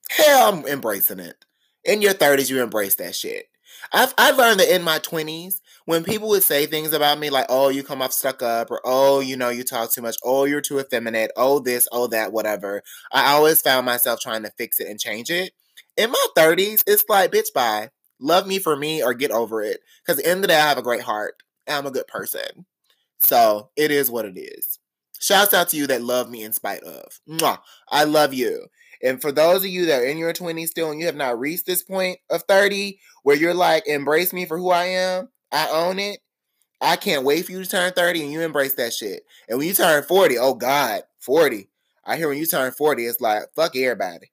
Hell, 0.10 0.54
I'm 0.54 0.66
embracing 0.66 1.20
it. 1.20 1.46
In 1.84 2.02
your 2.02 2.14
30s, 2.14 2.50
you 2.50 2.62
embrace 2.62 2.96
that 2.96 3.16
shit. 3.16 3.46
I've 3.94 4.14
I 4.18 4.32
learned 4.32 4.60
that 4.60 4.74
in 4.74 4.84
my 4.84 5.00
20s, 5.00 5.62
when 5.86 6.04
people 6.04 6.30
would 6.30 6.44
say 6.44 6.66
things 6.66 6.94
about 6.94 7.20
me 7.20 7.30
like, 7.30 7.46
oh, 7.50 7.70
you 7.70 7.84
come 7.84 8.02
off 8.02 8.14
stuck 8.14 8.42
up, 8.42 8.72
or 8.72 8.82
oh, 8.84 9.20
you 9.20 9.38
know, 9.38 9.50
you 9.50 9.64
talk 9.64 9.92
too 9.94 10.02
much, 10.02 10.18
oh, 10.24 10.46
you're 10.46 10.62
too 10.62 10.80
effeminate, 10.80 11.32
oh, 11.38 11.60
this, 11.60 11.88
oh, 11.92 12.08
that, 12.08 12.32
whatever, 12.32 12.84
I 13.12 13.32
always 13.32 13.62
found 13.62 13.86
myself 13.86 14.20
trying 14.20 14.44
to 14.44 14.52
fix 14.58 14.80
it 14.80 14.88
and 14.88 15.00
change 15.00 15.30
it. 15.30 15.54
In 15.98 16.12
my 16.12 16.28
30s, 16.38 16.84
it's 16.88 17.04
like, 17.10 17.32
bitch, 17.32 17.54
bye. 17.54 17.90
Love 18.20 18.48
me 18.48 18.60
for 18.60 18.76
me 18.76 19.02
or 19.04 19.14
get 19.14 19.32
over 19.32 19.62
it. 19.62 19.80
Because 20.02 20.20
at 20.20 20.26
the 20.26 20.30
end 20.30 20.38
of 20.40 20.42
the 20.44 20.48
day, 20.50 20.60
I 20.60 20.68
have 20.68 20.78
a 20.78 20.84
great 20.84 21.02
heart. 21.02 21.36
I'm 21.68 21.86
a 21.86 21.92
good 21.92 22.08
person. 22.08 22.66
So 23.20 23.70
it 23.76 23.92
is 23.92 24.12
what 24.12 24.26
it 24.26 24.38
is. 24.38 24.80
Shouts 25.20 25.54
out 25.54 25.70
to 25.70 25.78
you 25.78 25.86
that 25.88 26.02
love 26.02 26.30
me 26.30 26.44
in 26.44 26.54
spite 26.54 26.84
of. 26.84 27.20
Mwah. 27.30 27.60
I 27.90 28.06
love 28.06 28.34
you. 28.34 28.68
And 29.02 29.22
for 29.22 29.32
those 29.32 29.64
of 29.64 29.70
you 29.70 29.86
that 29.86 30.02
are 30.02 30.06
in 30.06 30.18
your 30.18 30.34
20s 30.34 30.68
still 30.68 30.92
and 30.92 31.00
you 31.00 31.06
have 31.06 31.16
not 31.16 31.40
reached 31.40 31.66
this 31.66 31.84
point 31.84 32.20
of 32.30 32.44
30 32.44 33.00
where 33.24 33.36
you're 33.36 33.54
like, 33.54 33.88
embrace 33.88 34.34
me 34.34 34.46
for 34.46 34.58
who 34.58 34.72
I 34.72 34.86
am, 34.86 35.30
I 35.52 35.70
own 35.70 36.00
it. 36.00 36.20
I 36.82 36.96
can't 36.96 37.26
wait 37.26 37.46
for 37.46 37.52
you 37.52 37.64
to 37.64 37.70
turn 37.70 37.92
30 37.92 38.24
and 38.24 38.32
you 38.32 38.42
embrace 38.42 38.74
that 38.76 38.94
shit. 38.94 39.24
And 39.50 39.58
when 39.58 39.68
you 39.68 39.74
turn 39.74 40.04
40, 40.04 40.38
oh 40.38 40.54
God, 40.54 41.02
40. 41.20 41.70
I 42.06 42.18
hear 42.18 42.30
when 42.30 42.38
you 42.38 42.46
turn 42.46 42.72
40, 42.72 43.06
it's 43.06 43.22
like, 43.22 43.44
fuck 43.56 43.76
everybody. 43.76 44.32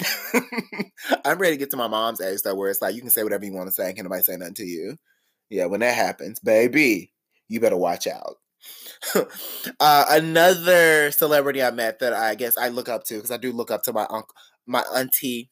I'm 1.24 1.38
ready 1.38 1.54
to 1.54 1.58
get 1.58 1.70
to 1.70 1.76
my 1.76 1.86
mom's 1.86 2.20
age 2.20 2.42
though, 2.42 2.54
where 2.54 2.70
it's 2.70 2.82
like 2.82 2.94
you 2.94 3.00
can 3.00 3.10
say 3.10 3.22
whatever 3.22 3.44
you 3.44 3.52
want 3.52 3.68
to 3.68 3.74
say, 3.74 3.86
and 3.86 3.96
can 3.96 4.04
nobody 4.04 4.22
say 4.22 4.36
nothing 4.36 4.54
to 4.54 4.64
you. 4.64 4.96
Yeah, 5.50 5.66
when 5.66 5.80
that 5.80 5.94
happens, 5.94 6.40
baby, 6.40 7.12
you 7.48 7.60
better 7.60 7.76
watch 7.76 8.06
out. 8.06 8.38
uh, 9.80 10.04
another 10.08 11.10
celebrity 11.10 11.62
I 11.62 11.70
met 11.70 11.98
that 12.00 12.12
I 12.12 12.34
guess 12.34 12.56
I 12.56 12.68
look 12.68 12.88
up 12.88 13.04
to 13.04 13.14
because 13.16 13.30
I 13.30 13.36
do 13.36 13.52
look 13.52 13.70
up 13.70 13.82
to 13.84 13.92
my 13.92 14.06
uncle, 14.10 14.34
my 14.66 14.84
auntie, 14.94 15.50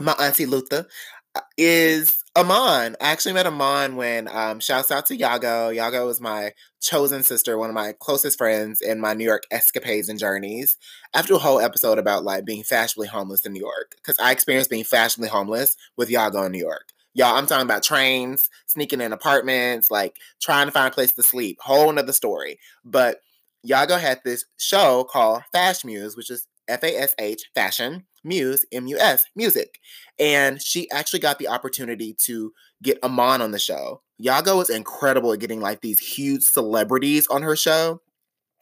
my 0.00 0.12
auntie 0.12 0.46
Luther 0.46 0.86
uh, 1.34 1.40
is 1.56 2.22
Amon. 2.36 2.96
I 3.00 3.10
actually 3.10 3.34
met 3.34 3.46
Amon 3.46 3.96
when 3.96 4.28
um, 4.28 4.60
shouts 4.60 4.90
out 4.90 5.06
to 5.06 5.16
Yago. 5.16 5.74
Yago 5.74 6.06
was 6.06 6.20
my 6.20 6.52
chosen 6.80 7.22
sister, 7.22 7.58
one 7.58 7.70
of 7.70 7.74
my 7.74 7.94
closest 7.98 8.38
friends 8.38 8.80
in 8.80 9.00
my 9.00 9.14
New 9.14 9.24
York 9.24 9.44
escapades 9.50 10.08
and 10.08 10.18
journeys. 10.18 10.76
After 11.14 11.34
a 11.34 11.38
whole 11.38 11.60
episode 11.60 11.98
about 11.98 12.24
like 12.24 12.44
being 12.44 12.62
fashionably 12.62 13.08
homeless 13.08 13.44
in 13.44 13.52
New 13.52 13.60
York, 13.60 13.96
because 13.96 14.18
I 14.18 14.32
experienced 14.32 14.70
being 14.70 14.84
fashionably 14.84 15.30
homeless 15.30 15.76
with 15.96 16.10
Yago 16.10 16.46
in 16.46 16.52
New 16.52 16.58
York. 16.64 16.92
Y'all, 17.18 17.34
I'm 17.34 17.48
talking 17.48 17.66
about 17.66 17.82
trains, 17.82 18.48
sneaking 18.66 19.00
in 19.00 19.12
apartments, 19.12 19.90
like 19.90 20.18
trying 20.40 20.68
to 20.68 20.72
find 20.72 20.86
a 20.86 20.94
place 20.94 21.10
to 21.14 21.22
sleep. 21.24 21.58
Whole 21.60 21.90
another 21.90 22.12
story. 22.12 22.60
But 22.84 23.22
Yago 23.66 23.98
had 23.98 24.20
this 24.24 24.44
show 24.56 25.02
called 25.02 25.42
Fash 25.52 25.84
Muse, 25.84 26.16
which 26.16 26.30
is 26.30 26.46
F 26.68 26.84
A 26.84 26.96
S 26.96 27.16
H, 27.18 27.50
fashion, 27.56 28.04
Muse, 28.22 28.64
M 28.70 28.86
U 28.86 28.96
S, 29.00 29.24
music. 29.34 29.80
And 30.20 30.62
she 30.62 30.88
actually 30.92 31.18
got 31.18 31.40
the 31.40 31.48
opportunity 31.48 32.14
to 32.26 32.52
get 32.84 33.02
Amon 33.02 33.42
on 33.42 33.50
the 33.50 33.58
show. 33.58 34.00
Yago 34.22 34.62
is 34.62 34.70
incredible 34.70 35.32
at 35.32 35.40
getting 35.40 35.60
like 35.60 35.80
these 35.80 35.98
huge 35.98 36.44
celebrities 36.44 37.26
on 37.26 37.42
her 37.42 37.56
show. 37.56 38.00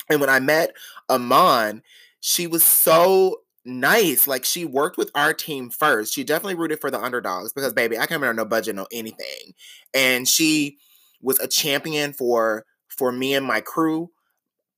And 0.08 0.18
when 0.18 0.30
I 0.30 0.40
met 0.40 0.70
Amon, 1.10 1.82
she 2.20 2.46
was 2.46 2.64
so 2.64 3.42
nice. 3.66 4.26
Like 4.26 4.44
she 4.44 4.64
worked 4.64 4.96
with 4.96 5.10
our 5.14 5.34
team 5.34 5.70
first. 5.70 6.14
She 6.14 6.24
definitely 6.24 6.54
rooted 6.54 6.80
for 6.80 6.90
the 6.90 7.02
underdogs 7.02 7.52
because 7.52 7.72
baby, 7.72 7.96
I 7.96 8.06
can't 8.06 8.20
remember 8.20 8.42
no 8.42 8.48
budget, 8.48 8.76
no 8.76 8.86
anything. 8.92 9.54
And 9.92 10.26
she 10.26 10.78
was 11.20 11.38
a 11.40 11.48
champion 11.48 12.12
for 12.12 12.64
for 12.88 13.12
me 13.12 13.34
and 13.34 13.44
my 13.44 13.60
crew. 13.60 14.10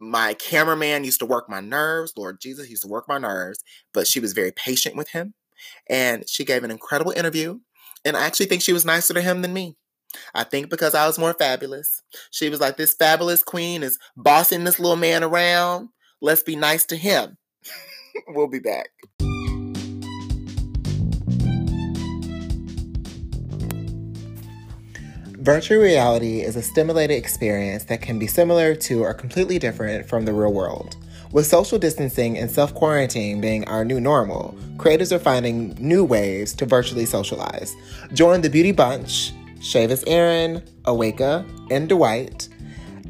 My 0.01 0.35
cameraman 0.35 1.05
used 1.05 1.19
to 1.21 1.27
work 1.27 1.49
my 1.49 1.61
nerves. 1.61 2.13
Lord 2.17 2.41
Jesus, 2.41 2.67
he 2.67 2.71
used 2.71 2.83
to 2.83 2.89
work 2.89 3.09
my 3.09 3.19
nerves, 3.19 3.59
but 3.93 4.07
she 4.07 4.21
was 4.21 4.33
very 4.33 4.53
patient 4.53 4.97
with 4.97 5.11
him. 5.11 5.35
And 5.89 6.29
she 6.29 6.45
gave 6.45 6.63
an 6.63 6.71
incredible 6.71 7.13
interview. 7.13 7.59
And 8.05 8.17
I 8.17 8.25
actually 8.25 8.47
think 8.47 8.63
she 8.63 8.73
was 8.73 8.85
nicer 8.85 9.13
to 9.15 9.21
him 9.21 9.43
than 9.43 9.53
me. 9.53 9.77
I 10.35 10.45
think 10.45 10.71
because 10.71 10.95
I 10.95 11.07
was 11.07 11.19
more 11.19 11.35
fabulous. 11.35 12.03
She 12.31 12.49
was 12.49 12.61
like, 12.61 12.77
This 12.77 12.95
fabulous 12.95 13.43
queen 13.43 13.83
is 13.83 13.99
bossing 14.17 14.65
this 14.65 14.79
little 14.79 14.97
man 14.97 15.25
around. 15.25 15.91
Let's 16.21 16.43
be 16.43 16.57
nice 16.57 16.85
to 16.87 16.97
him. 16.97 17.37
we'll 18.29 18.49
be 18.49 18.59
back. 18.59 18.89
Virtual 25.41 25.81
reality 25.81 26.41
is 26.41 26.57
a 26.57 26.63
stimulated 26.63 27.17
experience 27.17 27.85
that 27.85 28.03
can 28.03 28.19
be 28.19 28.27
similar 28.27 28.75
to 28.75 29.03
or 29.03 29.15
completely 29.15 29.59
different 29.59 30.07
from 30.07 30.25
the 30.25 30.33
real 30.33 30.53
world. 30.53 30.97
With 31.33 31.47
social 31.47 31.79
distancing 31.79 32.37
and 32.37 32.51
self 32.51 32.75
quarantine 32.75 33.41
being 33.41 33.67
our 33.69 33.85
new 33.85 34.01
normal, 34.01 34.57
creators 34.79 35.13
are 35.13 35.19
finding 35.19 35.77
new 35.79 36.05
ways 36.05 36.55
to 36.55 36.67
virtually 36.67 37.07
socialize. 37.07 37.75
Join 38.15 38.41
the 38.41 38.51
Beauty 38.51 38.73
Bunch, 38.73 39.33
Shavis 39.61 40.05
Aaron, 40.07 40.61
Aweka, 40.83 41.47
and 41.71 41.89
Dwight 41.89 42.49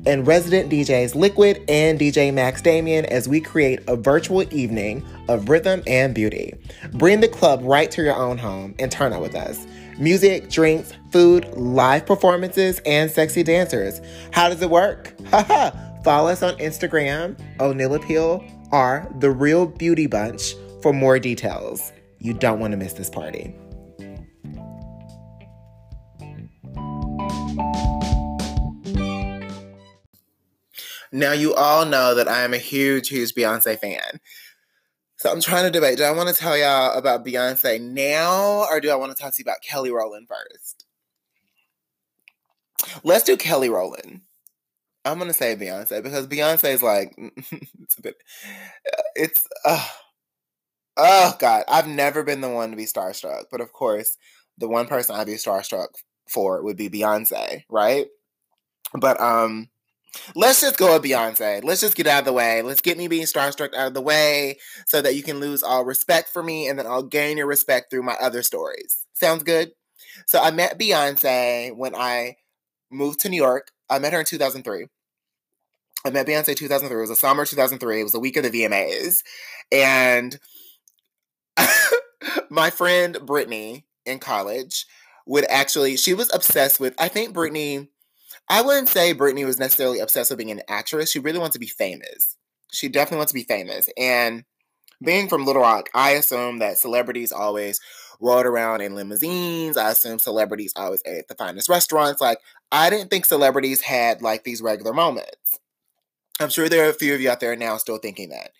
and 0.08 0.26
resident 0.26 0.72
DJs 0.72 1.14
Liquid 1.14 1.62
and 1.68 2.00
DJ 2.00 2.32
Max 2.32 2.62
Damien 2.62 3.04
as 3.06 3.28
we 3.28 3.40
create 3.40 3.80
a 3.86 3.94
virtual 3.94 4.42
evening 4.52 5.04
of 5.28 5.50
rhythm 5.50 5.82
and 5.86 6.14
beauty. 6.14 6.54
Bring 6.94 7.20
the 7.20 7.28
club 7.28 7.60
right 7.62 7.90
to 7.90 8.02
your 8.02 8.16
own 8.16 8.38
home 8.38 8.74
and 8.78 8.90
turn 8.90 9.12
up 9.12 9.20
with 9.20 9.34
us. 9.34 9.66
Music, 9.98 10.48
drinks, 10.48 10.94
food, 11.10 11.46
live 11.54 12.06
performances, 12.06 12.80
and 12.86 13.10
sexy 13.10 13.42
dancers. 13.42 14.00
How 14.32 14.48
does 14.48 14.62
it 14.62 14.70
work? 14.70 15.12
Follow 16.04 16.30
us 16.30 16.42
on 16.42 16.56
Instagram, 16.56 17.38
O'Neill 17.60 18.44
or 18.72 19.06
The 19.18 19.30
Real 19.30 19.66
Beauty 19.66 20.06
Bunch 20.06 20.54
for 20.80 20.92
more 20.94 21.18
details. 21.18 21.92
You 22.18 22.32
don't 22.32 22.60
want 22.60 22.70
to 22.72 22.78
miss 22.78 22.94
this 22.94 23.10
party. 23.10 23.54
Now, 31.18 31.32
you 31.32 31.52
all 31.52 31.84
know 31.84 32.14
that 32.14 32.28
I 32.28 32.42
am 32.42 32.54
a 32.54 32.58
huge, 32.58 33.08
huge 33.08 33.34
Beyonce 33.34 33.76
fan. 33.76 34.20
So 35.16 35.32
I'm 35.32 35.40
trying 35.40 35.64
to 35.64 35.70
debate. 35.70 35.98
Do 35.98 36.04
I 36.04 36.12
want 36.12 36.28
to 36.28 36.34
tell 36.34 36.56
y'all 36.56 36.96
about 36.96 37.26
Beyonce 37.26 37.80
now 37.80 38.64
or 38.70 38.80
do 38.80 38.88
I 38.88 38.94
want 38.94 39.10
to 39.10 39.20
talk 39.20 39.34
to 39.34 39.38
you 39.40 39.42
about 39.42 39.60
Kelly 39.60 39.90
Rowland 39.90 40.28
first? 40.28 40.86
Let's 43.02 43.24
do 43.24 43.36
Kelly 43.36 43.68
Rowland. 43.68 44.20
I'm 45.04 45.18
gonna 45.18 45.32
say 45.32 45.56
Beyonce 45.56 46.02
because 46.02 46.28
Beyonce 46.28 46.72
is 46.74 46.82
like 46.82 47.14
it's 47.18 47.98
a 47.98 48.02
bit 48.02 48.16
it's 49.14 49.46
uh, 49.64 49.86
oh 50.98 51.34
god 51.38 51.64
I've 51.66 51.86
never 51.86 52.22
been 52.22 52.42
the 52.42 52.50
one 52.50 52.70
to 52.70 52.76
be 52.76 52.84
starstruck 52.84 53.44
but 53.50 53.62
of 53.62 53.72
course 53.72 54.18
the 54.58 54.68
one 54.68 54.86
person 54.86 55.16
I'd 55.16 55.26
be 55.26 55.34
starstruck 55.34 55.88
for 56.28 56.62
would 56.62 56.76
be 56.76 56.90
Beyonce 56.90 57.62
right 57.70 58.06
but 58.92 59.18
um 59.20 59.70
let's 60.34 60.60
just 60.60 60.76
go 60.76 60.94
with 60.94 61.02
Beyonce 61.08 61.62
let's 61.64 61.80
just 61.80 61.96
get 61.96 62.06
out 62.06 62.20
of 62.20 62.24
the 62.24 62.32
way 62.32 62.62
let's 62.62 62.80
get 62.80 62.98
me 62.98 63.08
being 63.08 63.24
starstruck 63.24 63.74
out 63.74 63.88
of 63.88 63.94
the 63.94 64.00
way 64.00 64.58
so 64.86 65.00
that 65.02 65.14
you 65.14 65.22
can 65.22 65.40
lose 65.40 65.62
all 65.62 65.84
respect 65.84 66.28
for 66.28 66.42
me 66.42 66.68
and 66.68 66.78
then 66.78 66.86
I'll 66.86 67.02
gain 67.02 67.36
your 67.36 67.46
respect 67.46 67.90
through 67.90 68.02
my 68.02 68.16
other 68.20 68.42
stories 68.42 69.04
sounds 69.14 69.42
good 69.42 69.72
so 70.26 70.40
I 70.40 70.50
met 70.50 70.78
Beyonce 70.78 71.76
when 71.76 71.94
I 71.94 72.36
moved 72.90 73.20
to 73.20 73.28
New 73.28 73.36
York 73.36 73.70
I 73.90 73.98
met 73.98 74.12
her 74.12 74.20
in 74.20 74.26
2003 74.26 74.86
I 76.04 76.10
met 76.10 76.26
Beyonce 76.26 76.56
2003. 76.56 76.96
It 76.96 77.00
was 77.00 77.10
the 77.10 77.16
summer 77.16 77.44
2003. 77.44 78.00
It 78.00 78.02
was 78.04 78.12
the 78.12 78.20
week 78.20 78.36
of 78.36 78.44
the 78.44 78.50
VMAs. 78.50 79.22
And 79.72 80.38
my 82.50 82.70
friend 82.70 83.18
Brittany 83.24 83.86
in 84.06 84.18
college 84.18 84.86
would 85.26 85.44
actually, 85.50 85.96
she 85.96 86.14
was 86.14 86.32
obsessed 86.32 86.80
with, 86.80 86.94
I 86.98 87.08
think 87.08 87.34
Brittany, 87.34 87.88
I 88.50 88.62
wouldn't 88.62 88.88
say 88.88 89.12
Brittany 89.12 89.44
was 89.44 89.58
necessarily 89.58 90.00
obsessed 90.00 90.30
with 90.30 90.38
being 90.38 90.50
an 90.50 90.62
actress. 90.68 91.10
She 91.10 91.18
really 91.18 91.38
wanted 91.38 91.52
to 91.52 91.58
be 91.58 91.66
famous. 91.66 92.36
She 92.72 92.88
definitely 92.88 93.18
wants 93.18 93.32
to 93.32 93.38
be 93.38 93.44
famous. 93.44 93.88
And 93.96 94.44
being 95.04 95.28
from 95.28 95.44
Little 95.44 95.62
Rock, 95.62 95.90
I 95.94 96.10
assume 96.12 96.58
that 96.58 96.78
celebrities 96.78 97.32
always 97.32 97.80
rode 98.20 98.46
around 98.46 98.80
in 98.80 98.94
limousines. 98.94 99.76
I 99.76 99.90
assume 99.90 100.18
celebrities 100.18 100.72
always 100.76 101.02
ate 101.06 101.18
at 101.18 101.28
the 101.28 101.34
finest 101.34 101.68
restaurants. 101.68 102.20
Like, 102.20 102.38
I 102.72 102.90
didn't 102.90 103.10
think 103.10 103.24
celebrities 103.24 103.82
had 103.82 104.22
like 104.22 104.44
these 104.44 104.62
regular 104.62 104.92
moments. 104.92 105.58
I'm 106.40 106.50
sure 106.50 106.68
there 106.68 106.86
are 106.86 106.90
a 106.90 106.94
few 106.94 107.14
of 107.14 107.20
you 107.20 107.30
out 107.30 107.40
there 107.40 107.56
now 107.56 107.76
still 107.76 107.98
thinking 107.98 108.30
that. 108.30 108.50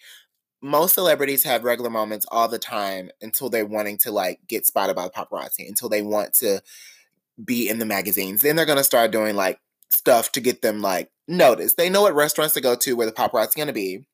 Most 0.60 0.94
celebrities 0.94 1.44
have 1.44 1.64
regular 1.64 1.90
moments 1.90 2.26
all 2.30 2.48
the 2.48 2.58
time 2.58 3.10
until 3.22 3.48
they're 3.48 3.64
wanting 3.64 3.98
to 3.98 4.10
like 4.10 4.40
get 4.48 4.66
spotted 4.66 4.96
by 4.96 5.04
the 5.04 5.10
paparazzi, 5.10 5.68
until 5.68 5.88
they 5.88 6.02
want 6.02 6.34
to 6.34 6.60
be 7.42 7.68
in 7.68 7.78
the 7.78 7.86
magazines. 7.86 8.42
Then 8.42 8.56
they're 8.56 8.66
gonna 8.66 8.82
start 8.82 9.12
doing 9.12 9.36
like 9.36 9.60
stuff 9.90 10.32
to 10.32 10.40
get 10.40 10.62
them 10.62 10.80
like 10.80 11.10
noticed. 11.26 11.76
They 11.76 11.90
know 11.90 12.02
what 12.02 12.14
restaurants 12.14 12.54
to 12.54 12.60
go 12.60 12.74
to 12.76 12.96
where 12.96 13.06
the 13.06 13.12
paparazzi 13.12 13.56
gonna 13.56 13.72
be. 13.72 14.06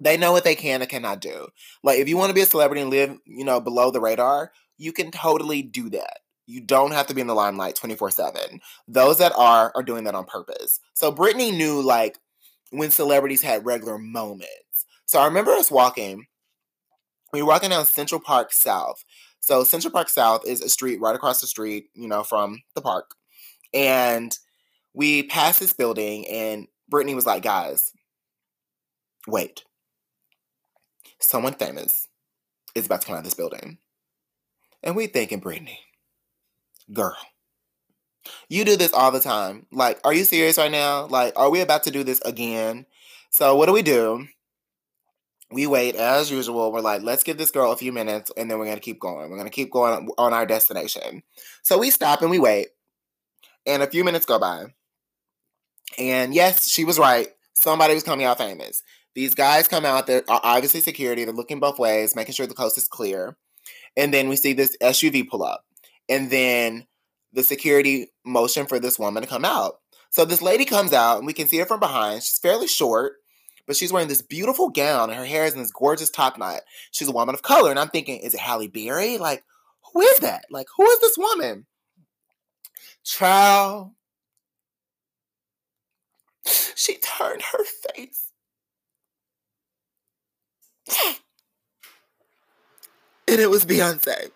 They 0.00 0.16
know 0.16 0.32
what 0.32 0.44
they 0.44 0.54
can 0.54 0.80
and 0.80 0.90
cannot 0.90 1.20
do. 1.20 1.48
Like 1.82 1.98
if 1.98 2.08
you 2.08 2.16
want 2.16 2.30
to 2.30 2.34
be 2.34 2.40
a 2.40 2.46
celebrity 2.46 2.80
and 2.80 2.90
live, 2.90 3.18
you 3.26 3.44
know, 3.44 3.60
below 3.60 3.90
the 3.90 4.00
radar, 4.00 4.52
you 4.78 4.92
can 4.92 5.10
totally 5.10 5.62
do 5.62 5.90
that. 5.90 6.20
You 6.46 6.60
don't 6.60 6.92
have 6.92 7.06
to 7.08 7.14
be 7.14 7.20
in 7.20 7.26
the 7.26 7.34
limelight 7.34 7.76
24 7.76 8.10
7. 8.10 8.60
Those 8.88 9.18
that 9.18 9.32
are 9.36 9.72
are 9.74 9.82
doing 9.82 10.04
that 10.04 10.14
on 10.14 10.24
purpose. 10.24 10.80
So 10.94 11.12
Brittany 11.12 11.50
knew 11.50 11.82
like 11.82 12.18
when 12.70 12.90
celebrities 12.90 13.42
had 13.42 13.66
regular 13.66 13.98
moments. 13.98 14.86
So 15.06 15.20
I 15.20 15.26
remember 15.26 15.52
us 15.52 15.70
walking. 15.70 16.26
We 17.32 17.42
were 17.42 17.48
walking 17.48 17.70
down 17.70 17.84
Central 17.86 18.20
Park 18.20 18.52
South. 18.52 19.04
So 19.40 19.64
Central 19.64 19.92
Park 19.92 20.08
South 20.08 20.46
is 20.46 20.60
a 20.60 20.68
street 20.68 21.00
right 21.00 21.14
across 21.14 21.40
the 21.40 21.46
street, 21.46 21.86
you 21.94 22.08
know, 22.08 22.22
from 22.22 22.62
the 22.74 22.80
park. 22.80 23.14
And 23.72 24.36
we 24.94 25.22
passed 25.22 25.60
this 25.60 25.72
building, 25.72 26.26
and 26.28 26.66
Brittany 26.88 27.14
was 27.14 27.26
like, 27.26 27.42
guys, 27.42 27.92
wait. 29.26 29.64
Someone 31.18 31.54
famous 31.54 32.08
is 32.74 32.86
about 32.86 33.02
to 33.02 33.06
come 33.06 33.14
out 33.14 33.20
of 33.20 33.24
this 33.24 33.34
building. 33.34 33.78
And 34.82 34.96
we 34.96 35.06
thinking, 35.06 35.40
Brittany, 35.40 35.80
girl, 36.92 37.16
you 38.48 38.64
do 38.64 38.76
this 38.76 38.92
all 38.92 39.10
the 39.10 39.20
time. 39.20 39.66
Like, 39.70 40.00
are 40.04 40.14
you 40.14 40.24
serious 40.24 40.58
right 40.58 40.70
now? 40.70 41.06
Like, 41.06 41.32
are 41.36 41.50
we 41.50 41.60
about 41.60 41.84
to 41.84 41.90
do 41.90 42.02
this 42.02 42.20
again? 42.22 42.86
So, 43.30 43.54
what 43.56 43.66
do 43.66 43.72
we 43.72 43.82
do? 43.82 44.26
We 45.52 45.66
wait 45.66 45.96
as 45.96 46.30
usual. 46.30 46.72
We're 46.72 46.80
like, 46.80 47.02
let's 47.02 47.22
give 47.22 47.36
this 47.36 47.50
girl 47.50 47.72
a 47.72 47.76
few 47.76 47.92
minutes 47.92 48.30
and 48.36 48.50
then 48.50 48.58
we're 48.58 48.72
to 48.72 48.80
keep 48.80 49.00
going. 49.00 49.30
We're 49.30 49.42
to 49.42 49.50
keep 49.50 49.70
going 49.70 50.08
on 50.16 50.32
our 50.32 50.46
destination. 50.46 51.22
So, 51.62 51.78
we 51.78 51.90
stop 51.90 52.22
and 52.22 52.30
we 52.30 52.38
wait. 52.38 52.68
And 53.66 53.82
a 53.82 53.86
few 53.86 54.04
minutes 54.04 54.26
go 54.26 54.38
by. 54.38 54.66
And 55.98 56.34
yes, 56.34 56.68
she 56.68 56.84
was 56.84 56.98
right. 56.98 57.28
Somebody 57.54 57.94
was 57.94 58.02
coming 58.02 58.26
out 58.26 58.38
famous. 58.38 58.82
These 59.14 59.34
guys 59.34 59.68
come 59.68 59.84
out, 59.84 60.06
they're 60.06 60.22
obviously 60.28 60.80
security, 60.80 61.24
they're 61.24 61.34
looking 61.34 61.60
both 61.60 61.78
ways, 61.78 62.14
making 62.14 62.34
sure 62.34 62.46
the 62.46 62.54
coast 62.54 62.78
is 62.78 62.86
clear. 62.86 63.36
And 63.96 64.14
then 64.14 64.28
we 64.28 64.36
see 64.36 64.52
this 64.52 64.76
SUV 64.80 65.28
pull 65.28 65.42
up. 65.42 65.64
And 66.08 66.30
then 66.30 66.86
the 67.32 67.42
security 67.42 68.08
motion 68.24 68.66
for 68.66 68.78
this 68.78 68.98
woman 68.98 69.22
to 69.22 69.28
come 69.28 69.44
out. 69.44 69.74
So 70.10 70.24
this 70.24 70.42
lady 70.42 70.64
comes 70.64 70.92
out 70.92 71.18
and 71.18 71.26
we 71.26 71.32
can 71.32 71.46
see 71.46 71.58
her 71.58 71.66
from 71.66 71.80
behind. 71.80 72.22
She's 72.22 72.38
fairly 72.38 72.66
short, 72.66 73.14
but 73.66 73.76
she's 73.76 73.92
wearing 73.92 74.08
this 74.08 74.22
beautiful 74.22 74.68
gown 74.68 75.10
and 75.10 75.18
her 75.18 75.24
hair 75.24 75.44
is 75.44 75.54
in 75.54 75.60
this 75.60 75.70
gorgeous 75.70 76.10
top 76.10 76.38
knot. 76.38 76.62
She's 76.90 77.08
a 77.08 77.12
woman 77.12 77.34
of 77.34 77.42
color. 77.42 77.70
And 77.70 77.78
I'm 77.78 77.88
thinking, 77.88 78.18
is 78.20 78.34
it 78.34 78.40
Halle 78.40 78.68
Berry? 78.68 79.18
Like, 79.18 79.44
who 79.92 80.00
is 80.00 80.18
that? 80.20 80.44
Like, 80.50 80.66
who 80.76 80.88
is 80.88 81.00
this 81.00 81.18
woman? 81.18 81.66
Child. 83.04 83.92
She 86.74 86.98
turned 86.98 87.42
her 87.52 87.64
face. 87.94 88.32
And 93.28 93.40
it 93.40 93.50
was 93.50 93.64
Beyonce. 93.64 94.30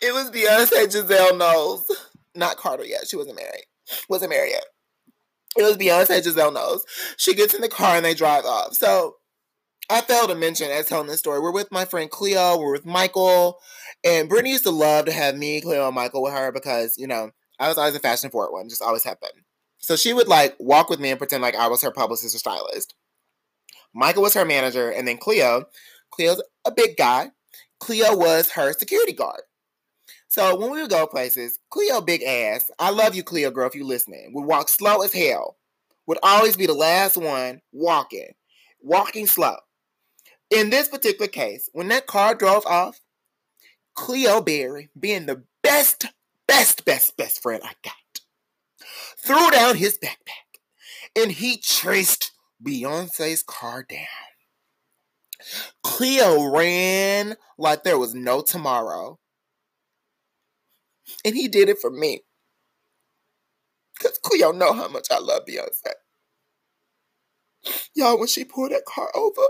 It 0.00 0.12
was 0.12 0.30
Beyonce 0.30 0.90
Giselle 0.90 1.36
Knowles. 1.36 1.90
Not 2.34 2.56
Carter 2.56 2.84
yet. 2.84 3.06
She 3.06 3.16
wasn't 3.16 3.36
married. 3.36 3.66
Wasn't 4.08 4.30
married 4.30 4.50
yet. 4.52 4.64
It 5.56 5.62
was 5.62 5.76
Beyonce 5.76 6.22
Giselle 6.22 6.50
Knowles. 6.50 6.84
She 7.16 7.34
gets 7.34 7.54
in 7.54 7.60
the 7.60 7.68
car 7.68 7.96
and 7.96 8.04
they 8.04 8.14
drive 8.14 8.44
off. 8.44 8.74
So 8.74 9.16
I 9.90 10.00
failed 10.00 10.30
to 10.30 10.34
mention 10.34 10.70
as 10.70 10.86
telling 10.86 11.06
this 11.06 11.18
story. 11.20 11.40
We're 11.40 11.52
with 11.52 11.70
my 11.70 11.84
friend 11.84 12.10
Cleo. 12.10 12.58
We're 12.58 12.72
with 12.72 12.86
Michael. 12.86 13.58
And 14.02 14.28
Brittany 14.28 14.50
used 14.50 14.64
to 14.64 14.70
love 14.70 15.04
to 15.04 15.12
have 15.12 15.36
me, 15.36 15.60
Cleo, 15.60 15.86
and 15.86 15.94
Michael 15.94 16.22
with 16.22 16.32
her 16.32 16.50
because, 16.50 16.96
you 16.98 17.06
know, 17.06 17.30
I 17.60 17.68
was 17.68 17.78
always 17.78 17.94
a 17.94 18.00
fashion 18.00 18.30
forward 18.30 18.52
one. 18.52 18.68
Just 18.68 18.82
always 18.82 19.04
happened. 19.04 19.42
So 19.82 19.96
she 19.96 20.12
would 20.12 20.28
like 20.28 20.54
walk 20.58 20.88
with 20.88 21.00
me 21.00 21.10
and 21.10 21.18
pretend 21.18 21.42
like 21.42 21.56
I 21.56 21.68
was 21.68 21.82
her 21.82 21.90
publicist 21.90 22.34
or 22.34 22.38
stylist. 22.38 22.94
Michael 23.94 24.22
was 24.22 24.34
her 24.34 24.44
manager, 24.44 24.90
and 24.90 25.06
then 25.06 25.18
Cleo. 25.18 25.64
Cleo's 26.10 26.42
a 26.64 26.70
big 26.70 26.96
guy. 26.96 27.30
Cleo 27.80 28.16
was 28.16 28.50
her 28.52 28.72
security 28.72 29.12
guard. 29.12 29.42
So 30.28 30.56
when 30.56 30.70
we 30.70 30.80
would 30.80 30.90
go 30.90 31.06
places, 31.06 31.58
Cleo 31.70 32.00
big 32.00 32.22
ass, 32.22 32.70
I 32.78 32.90
love 32.90 33.14
you, 33.14 33.22
Cleo 33.22 33.50
girl, 33.50 33.66
if 33.66 33.74
you're 33.74 33.84
listening, 33.84 34.30
would 34.32 34.46
walk 34.46 34.68
slow 34.68 35.02
as 35.02 35.12
hell. 35.12 35.56
Would 36.06 36.18
always 36.22 36.56
be 36.56 36.66
the 36.66 36.72
last 36.72 37.16
one 37.16 37.60
walking. 37.72 38.32
Walking 38.80 39.26
slow. 39.26 39.56
In 40.50 40.70
this 40.70 40.88
particular 40.88 41.28
case, 41.28 41.68
when 41.72 41.88
that 41.88 42.06
car 42.06 42.34
drove 42.34 42.64
off, 42.66 43.00
Cleo 43.94 44.40
Berry, 44.40 44.90
being 44.98 45.26
the 45.26 45.44
best, 45.62 46.06
best, 46.46 46.84
best, 46.84 47.16
best 47.16 47.42
friend 47.42 47.62
I 47.64 47.72
got, 47.84 47.94
threw 49.18 49.50
down 49.50 49.76
his 49.76 49.98
backpack 49.98 50.60
and 51.16 51.32
he 51.32 51.58
traced 51.58 52.32
Beyonce's 52.64 53.42
car 53.42 53.82
down. 53.82 54.06
Cleo 55.82 56.44
ran 56.44 57.36
like 57.58 57.82
there 57.82 57.98
was 57.98 58.14
no 58.14 58.42
tomorrow. 58.42 59.18
And 61.24 61.34
he 61.34 61.48
did 61.48 61.68
it 61.68 61.78
for 61.80 61.90
me. 61.90 62.20
Because 63.98 64.18
Cleo 64.18 64.52
know 64.52 64.72
how 64.72 64.88
much 64.88 65.08
I 65.10 65.18
love 65.18 65.42
Beyonce. 65.48 65.92
Y'all, 67.94 68.18
when 68.18 68.28
she 68.28 68.44
pulled 68.44 68.72
that 68.72 68.84
car 68.84 69.10
over, 69.14 69.42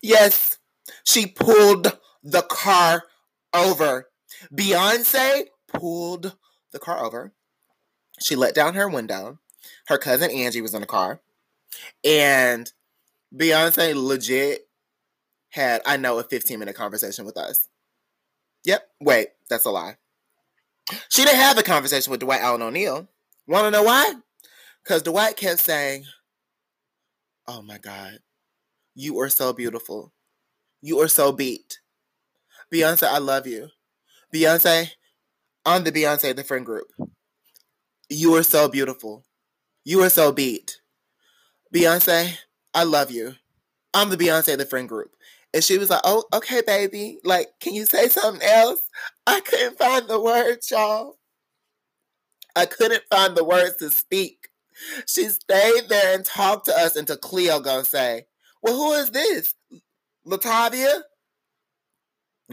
yes, 0.00 0.58
she 1.04 1.26
pulled 1.26 1.92
the 2.22 2.42
car 2.42 3.04
over. 3.52 4.08
Beyonce 4.52 5.44
pulled 5.68 6.36
the 6.72 6.78
car 6.78 7.04
over. 7.04 7.34
She 8.20 8.36
let 8.36 8.54
down 8.54 8.74
her 8.74 8.88
window. 8.88 9.38
Her 9.88 9.98
cousin 9.98 10.30
Angie 10.30 10.60
was 10.60 10.74
in 10.74 10.80
the 10.80 10.86
car. 10.86 11.20
And 12.04 12.70
Beyonce 13.34 13.94
legit 13.94 14.68
had, 15.50 15.82
I 15.86 15.96
know, 15.96 16.18
a 16.18 16.24
15 16.24 16.58
minute 16.58 16.74
conversation 16.74 17.24
with 17.24 17.36
us. 17.36 17.68
Yep. 18.64 18.88
Wait, 19.00 19.28
that's 19.48 19.64
a 19.64 19.70
lie. 19.70 19.96
She 21.08 21.24
didn't 21.24 21.40
have 21.40 21.58
a 21.58 21.62
conversation 21.62 22.10
with 22.10 22.20
Dwight 22.20 22.40
Allen 22.40 22.62
O'Neill. 22.62 23.08
Want 23.46 23.64
to 23.64 23.70
know 23.70 23.82
why? 23.82 24.14
Because 24.82 25.02
Dwight 25.02 25.36
kept 25.36 25.60
saying, 25.60 26.04
Oh 27.48 27.62
my 27.62 27.78
God, 27.78 28.18
you 28.94 29.18
are 29.20 29.28
so 29.28 29.52
beautiful. 29.52 30.12
You 30.80 31.00
are 31.00 31.08
so 31.08 31.32
beat. 31.32 31.80
Beyonce, 32.72 33.04
I 33.04 33.18
love 33.18 33.46
you. 33.46 33.68
Beyonce, 34.34 34.90
I'm 35.64 35.84
the 35.84 35.92
Beyonce 35.92 36.34
the 36.34 36.44
friend 36.44 36.66
group. 36.66 36.88
You 38.08 38.34
are 38.36 38.42
so 38.42 38.68
beautiful. 38.68 39.24
You 39.84 40.02
are 40.02 40.10
so 40.10 40.32
beat. 40.32 40.80
Beyonce, 41.74 42.36
I 42.74 42.84
love 42.84 43.10
you. 43.10 43.34
I'm 43.94 44.10
the 44.10 44.16
Beyonce 44.16 44.52
of 44.52 44.58
the 44.58 44.66
friend 44.66 44.88
group. 44.88 45.12
And 45.52 45.64
she 45.64 45.78
was 45.78 45.90
like, 45.90 46.02
Oh, 46.04 46.24
okay, 46.32 46.62
baby. 46.66 47.18
Like, 47.24 47.48
can 47.60 47.74
you 47.74 47.86
say 47.86 48.08
something 48.08 48.46
else? 48.46 48.80
I 49.26 49.40
couldn't 49.40 49.78
find 49.78 50.08
the 50.08 50.20
words, 50.20 50.70
y'all. 50.70 51.16
I 52.54 52.66
couldn't 52.66 53.02
find 53.10 53.36
the 53.36 53.44
words 53.44 53.76
to 53.76 53.90
speak. 53.90 54.48
She 55.06 55.28
stayed 55.28 55.88
there 55.88 56.14
and 56.14 56.24
talked 56.24 56.66
to 56.66 56.78
us 56.78 56.96
until 56.96 57.16
Cleo 57.16 57.60
gonna 57.60 57.84
say, 57.84 58.26
Well, 58.62 58.76
who 58.76 58.92
is 58.92 59.10
this? 59.10 59.54
Latavia? 60.26 61.02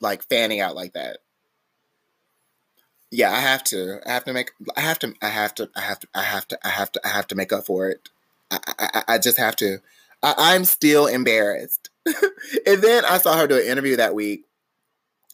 like 0.00 0.22
fanning 0.22 0.60
out 0.60 0.76
like 0.76 0.92
that. 0.92 1.18
Yeah, 3.10 3.32
I 3.32 3.40
have 3.40 3.64
to. 3.64 4.00
I 4.06 4.12
have 4.12 4.24
to 4.24 4.32
make. 4.32 4.50
I 4.76 4.80
have 4.80 4.98
to. 5.00 5.14
I 5.22 5.28
have 5.28 5.54
to. 5.56 5.70
I 5.74 5.80
have 5.80 5.98
to. 6.00 6.08
I 6.14 6.22
have 6.22 6.46
to. 6.48 6.58
I 6.64 6.68
have 6.68 6.92
to. 6.92 7.00
I 7.04 7.08
have 7.08 7.26
to 7.28 7.34
make 7.34 7.52
up 7.52 7.66
for 7.66 7.88
it. 7.88 8.08
I. 8.78 8.88
I, 8.94 9.14
I 9.14 9.18
just 9.18 9.38
have 9.38 9.56
to. 9.56 9.78
I, 10.22 10.34
I'm 10.36 10.64
still 10.64 11.06
embarrassed. 11.06 11.90
and 12.66 12.82
then 12.82 13.04
I 13.04 13.18
saw 13.18 13.36
her 13.36 13.46
do 13.46 13.56
an 13.56 13.66
interview 13.66 13.96
that 13.96 14.14
week 14.14 14.44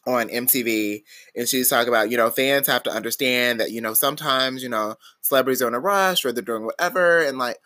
on 0.07 0.29
MTV, 0.29 1.03
and 1.35 1.47
she's 1.47 1.69
talking 1.69 1.89
about 1.89 2.09
you 2.09 2.17
know 2.17 2.29
fans 2.29 2.67
have 2.67 2.83
to 2.83 2.91
understand 2.91 3.59
that 3.59 3.71
you 3.71 3.81
know 3.81 3.93
sometimes 3.93 4.63
you 4.63 4.69
know 4.69 4.95
celebrities 5.21 5.61
are 5.61 5.67
in 5.67 5.75
a 5.75 5.79
rush 5.79 6.25
or 6.25 6.31
they're 6.31 6.43
doing 6.43 6.65
whatever, 6.65 7.21
and 7.21 7.37
like 7.37 7.57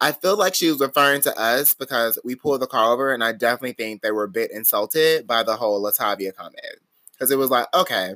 I 0.00 0.12
feel 0.12 0.36
like 0.36 0.54
she 0.54 0.70
was 0.70 0.80
referring 0.80 1.20
to 1.22 1.38
us 1.38 1.74
because 1.74 2.18
we 2.24 2.34
pulled 2.34 2.60
the 2.60 2.66
car 2.66 2.92
over, 2.92 3.12
and 3.12 3.22
I 3.22 3.32
definitely 3.32 3.72
think 3.72 4.02
they 4.02 4.10
were 4.12 4.24
a 4.24 4.28
bit 4.28 4.50
insulted 4.50 5.26
by 5.26 5.42
the 5.42 5.56
whole 5.56 5.82
Latavia 5.82 6.34
comment 6.34 6.78
because 7.12 7.30
it 7.30 7.38
was 7.38 7.50
like 7.50 7.66
okay 7.74 8.14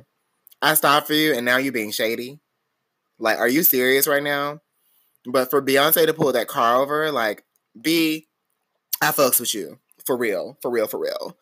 I 0.61 0.73
stopped 0.73 1.07
for 1.07 1.13
you 1.13 1.33
and 1.33 1.45
now 1.45 1.57
you're 1.57 1.71
being 1.73 1.91
shady. 1.91 2.39
Like, 3.17 3.39
are 3.39 3.47
you 3.47 3.63
serious 3.63 4.07
right 4.07 4.23
now? 4.23 4.61
But 5.25 5.49
for 5.49 5.61
Beyonce 5.61 6.05
to 6.05 6.13
pull 6.13 6.31
that 6.31 6.47
car 6.47 6.81
over, 6.81 7.11
like, 7.11 7.43
B, 7.79 8.27
I 9.01 9.11
fucks 9.11 9.39
with 9.39 9.53
you. 9.53 9.79
For 10.05 10.17
real. 10.17 10.57
For 10.61 10.71
real, 10.71 10.87
for 10.87 10.99
real. 10.99 11.37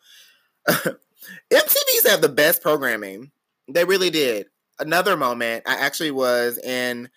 MTV's 0.68 2.08
have 2.08 2.20
the 2.20 2.28
best 2.28 2.62
programming. 2.62 3.30
They 3.68 3.84
really 3.84 4.10
did. 4.10 4.46
Another 4.78 5.16
moment, 5.16 5.64
I 5.66 5.74
actually 5.74 6.10
was 6.10 6.58
in 6.58 7.08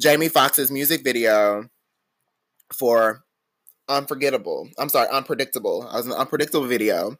Jamie 0.00 0.28
Foxx's 0.28 0.70
music 0.70 1.04
video 1.04 1.68
for 2.72 3.24
Unforgettable. 3.88 4.68
I'm 4.78 4.88
sorry, 4.88 5.08
Unpredictable. 5.08 5.86
I 5.90 5.96
was 5.96 6.06
in 6.06 6.12
Unpredictable 6.12 6.66
video. 6.66 7.16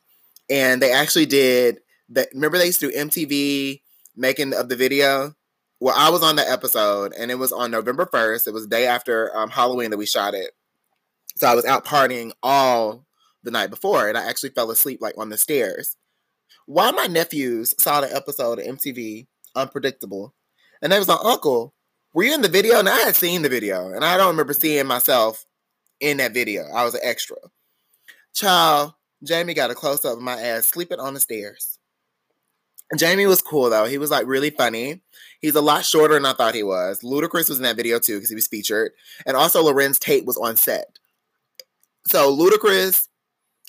And 0.49 0.81
they 0.81 0.93
actually 0.93 1.27
did 1.27 1.81
that. 2.11 2.29
Remember, 2.33 2.59
they 2.59 2.67
used 2.67 2.81
to 2.81 2.91
do 2.91 2.97
MTV 2.97 3.81
making 4.17 4.55
of 4.55 4.69
the 4.69 4.77
video. 4.77 5.35
Well, 5.79 5.95
I 5.97 6.09
was 6.09 6.23
on 6.23 6.37
the 6.37 6.51
episode, 6.51 7.13
and 7.19 7.31
it 7.31 7.35
was 7.35 7.53
on 7.53 7.71
November 7.71 8.09
first. 8.11 8.49
It 8.49 8.55
was 8.55 8.67
day 8.67 8.87
after 8.87 9.37
um, 9.37 9.51
Halloween 9.51 9.91
that 9.91 9.99
we 9.99 10.07
shot 10.07 10.35
it. 10.35 10.53
So 11.37 11.47
I 11.47 11.55
was 11.55 11.67
out 11.67 11.85
partying 11.85 12.33
all 12.43 13.05
the 13.43 13.51
night 13.51 13.69
before, 13.69 14.09
and 14.09 14.17
I 14.17 14.27
actually 14.27 14.51
fell 14.51 14.71
asleep 14.71 15.01
like 15.03 15.19
on 15.19 15.29
the 15.29 15.37
stairs. 15.37 15.97
While 16.65 16.95
my 16.95 17.07
nephews 17.07 17.75
saw 17.79 18.01
the 18.01 18.15
episode 18.15 18.59
of 18.59 18.65
MTV 18.65 19.27
Unpredictable, 19.55 20.35
and 20.83 20.93
they 20.93 20.99
was 20.99 21.09
like, 21.09 21.25
"Uncle, 21.25 21.75
were 22.13 22.25
you 22.25 22.35
in 22.35 22.43
the 22.43 22.49
video?" 22.49 22.79
And 22.79 22.89
I 22.89 22.99
had 22.99 23.17
seen 23.17 23.43
the 23.43 23.49
video, 23.49 23.91
and 23.91 24.05
I 24.05 24.17
don't 24.17 24.29
remember 24.29 24.53
seeing 24.53 24.87
myself 24.87 25.47
in 26.01 26.19
that 26.19 26.35
video. 26.35 26.65
I 26.75 26.85
was 26.85 26.95
an 26.95 27.01
extra. 27.03 27.37
Child, 28.35 28.95
Jamie 29.23 29.55
got 29.55 29.71
a 29.71 29.75
close 29.75 30.05
up 30.05 30.17
of 30.17 30.23
my 30.23 30.39
ass 30.41 30.67
sleeping 30.67 31.01
on 31.01 31.15
the 31.15 31.21
stairs. 31.21 31.79
Jamie 32.97 33.27
was 33.27 33.43
cool 33.43 33.71
though. 33.71 33.87
He 33.87 33.99
was 33.99 34.11
like 34.11 34.27
really 34.27 34.51
funny. 34.51 35.01
He's 35.41 35.55
a 35.55 35.61
lot 35.61 35.85
shorter 35.85 36.15
than 36.15 36.27
I 36.27 36.33
thought 36.33 36.55
he 36.55 36.63
was. 36.63 37.01
Ludacris 37.03 37.49
was 37.49 37.59
in 37.59 37.65
that 37.65 37.77
video 37.77 37.99
too 37.99 38.17
because 38.17 38.29
he 38.29 38.35
was 38.35 38.47
featured, 38.47 38.93
and 39.25 39.37
also 39.37 39.63
Larenz 39.63 39.99
Tate 39.99 40.25
was 40.25 40.37
on 40.37 40.57
set. 40.57 40.99
So 42.07 42.35
Ludacris, 42.35 43.09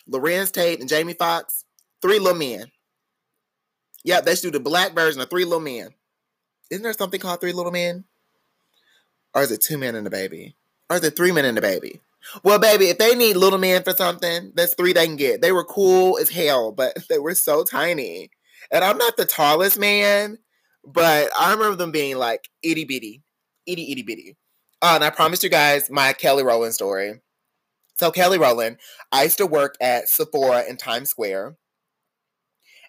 Larenz 0.09 0.51
Tate, 0.51 0.79
and 0.79 0.89
Jamie 0.89 1.13
Foxx, 1.13 1.65
three 2.01 2.19
little 2.19 2.37
men. 2.37 2.71
Yep, 4.07 4.23
they 4.23 4.35
should 4.35 4.53
do 4.53 4.57
the 4.57 4.59
black 4.61 4.93
version 4.93 5.19
of 5.19 5.29
Three 5.29 5.43
Little 5.43 5.59
Men. 5.59 5.89
Isn't 6.69 6.81
there 6.81 6.93
something 6.93 7.19
called 7.19 7.41
Three 7.41 7.51
Little 7.51 7.73
Men? 7.73 8.05
Or 9.33 9.41
is 9.41 9.51
it 9.51 9.59
Two 9.59 9.77
Men 9.77 9.95
and 9.95 10.07
a 10.07 10.09
Baby? 10.09 10.55
Or 10.89 10.95
is 10.95 11.03
it 11.03 11.17
Three 11.17 11.33
Men 11.33 11.43
and 11.43 11.57
a 11.57 11.61
Baby? 11.61 11.99
Well, 12.41 12.57
baby, 12.57 12.85
if 12.85 12.97
they 12.97 13.15
need 13.15 13.35
little 13.35 13.59
men 13.59 13.83
for 13.83 13.91
something, 13.93 14.51
that's 14.53 14.73
three 14.73 14.91
they 14.91 15.05
can 15.05 15.15
get. 15.15 15.41
They 15.41 15.53
were 15.53 15.63
cool 15.63 16.17
as 16.17 16.29
hell, 16.29 16.73
but 16.73 16.97
they 17.09 17.19
were 17.19 17.35
so 17.35 17.63
tiny. 17.63 18.31
And 18.71 18.83
I'm 18.83 18.97
not 18.97 19.17
the 19.17 19.25
tallest 19.25 19.79
man, 19.79 20.37
but 20.85 21.29
I 21.37 21.51
remember 21.51 21.75
them 21.75 21.91
being 21.91 22.17
like 22.17 22.49
itty 22.63 22.85
bitty, 22.85 23.23
itty 23.65 23.91
itty 23.91 24.03
bitty. 24.03 24.37
Uh, 24.81 24.93
and 24.95 25.03
I 25.03 25.09
promised 25.09 25.43
you 25.43 25.49
guys 25.49 25.89
my 25.89 26.13
Kelly 26.13 26.43
Rowland 26.43 26.73
story. 26.73 27.21
So 27.97 28.11
Kelly 28.11 28.37
Rowland, 28.37 28.77
I 29.11 29.23
used 29.23 29.39
to 29.39 29.47
work 29.47 29.75
at 29.81 30.07
Sephora 30.07 30.63
in 30.67 30.77
Times 30.77 31.09
Square. 31.09 31.57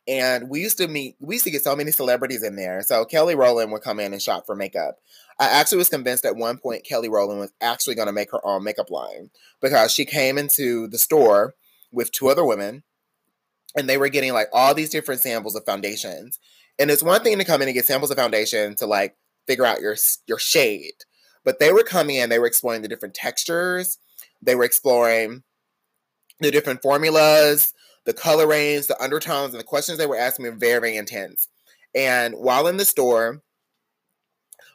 And 0.06 0.48
we 0.48 0.60
used 0.60 0.78
to 0.78 0.88
meet, 0.88 1.16
we 1.20 1.34
used 1.34 1.44
to 1.44 1.50
get 1.50 1.62
so 1.62 1.76
many 1.76 1.90
celebrities 1.90 2.42
in 2.42 2.56
there. 2.56 2.82
So 2.82 3.04
Kelly 3.04 3.34
Rowland 3.34 3.72
would 3.72 3.82
come 3.82 4.00
in 4.00 4.12
and 4.12 4.22
shop 4.22 4.44
for 4.46 4.56
makeup. 4.56 4.96
I 5.38 5.46
actually 5.46 5.78
was 5.78 5.90
convinced 5.90 6.24
at 6.24 6.36
one 6.36 6.58
point 6.58 6.84
Kelly 6.84 7.08
Rowland 7.08 7.40
was 7.40 7.52
actually 7.60 7.94
going 7.94 8.06
to 8.06 8.12
make 8.12 8.30
her 8.32 8.44
own 8.44 8.64
makeup 8.64 8.90
line 8.90 9.30
because 9.60 9.92
she 9.92 10.04
came 10.04 10.38
into 10.38 10.88
the 10.88 10.98
store 10.98 11.54
with 11.92 12.10
two 12.10 12.28
other 12.28 12.44
women 12.44 12.84
and 13.76 13.88
they 13.88 13.98
were 13.98 14.08
getting 14.08 14.32
like 14.32 14.48
all 14.52 14.74
these 14.74 14.90
different 14.90 15.20
samples 15.20 15.54
of 15.54 15.64
foundations. 15.64 16.38
And 16.78 16.90
it's 16.90 17.02
one 17.02 17.22
thing 17.22 17.38
to 17.38 17.44
come 17.44 17.62
in 17.62 17.68
and 17.68 17.74
get 17.74 17.86
samples 17.86 18.10
of 18.10 18.16
foundation 18.16 18.74
to 18.76 18.86
like 18.86 19.16
figure 19.46 19.66
out 19.66 19.80
your 19.80 19.96
your 20.26 20.38
shade, 20.38 20.94
but 21.44 21.58
they 21.58 21.72
were 21.72 21.82
coming 21.82 22.16
in, 22.16 22.28
they 22.28 22.38
were 22.38 22.46
exploring 22.46 22.82
the 22.82 22.88
different 22.88 23.14
textures, 23.14 23.98
they 24.42 24.54
were 24.54 24.64
exploring 24.64 25.42
the 26.40 26.50
different 26.50 26.82
formulas, 26.82 27.72
the 28.04 28.12
color 28.12 28.46
range, 28.46 28.86
the 28.86 29.02
undertones, 29.02 29.52
and 29.52 29.60
the 29.60 29.64
questions 29.64 29.98
they 29.98 30.06
were 30.06 30.16
asking 30.16 30.44
me 30.44 30.50
were 30.50 30.56
very, 30.56 30.80
very 30.80 30.96
intense. 30.96 31.48
And 31.94 32.34
while 32.34 32.66
in 32.66 32.76
the 32.76 32.84
store, 32.84 33.42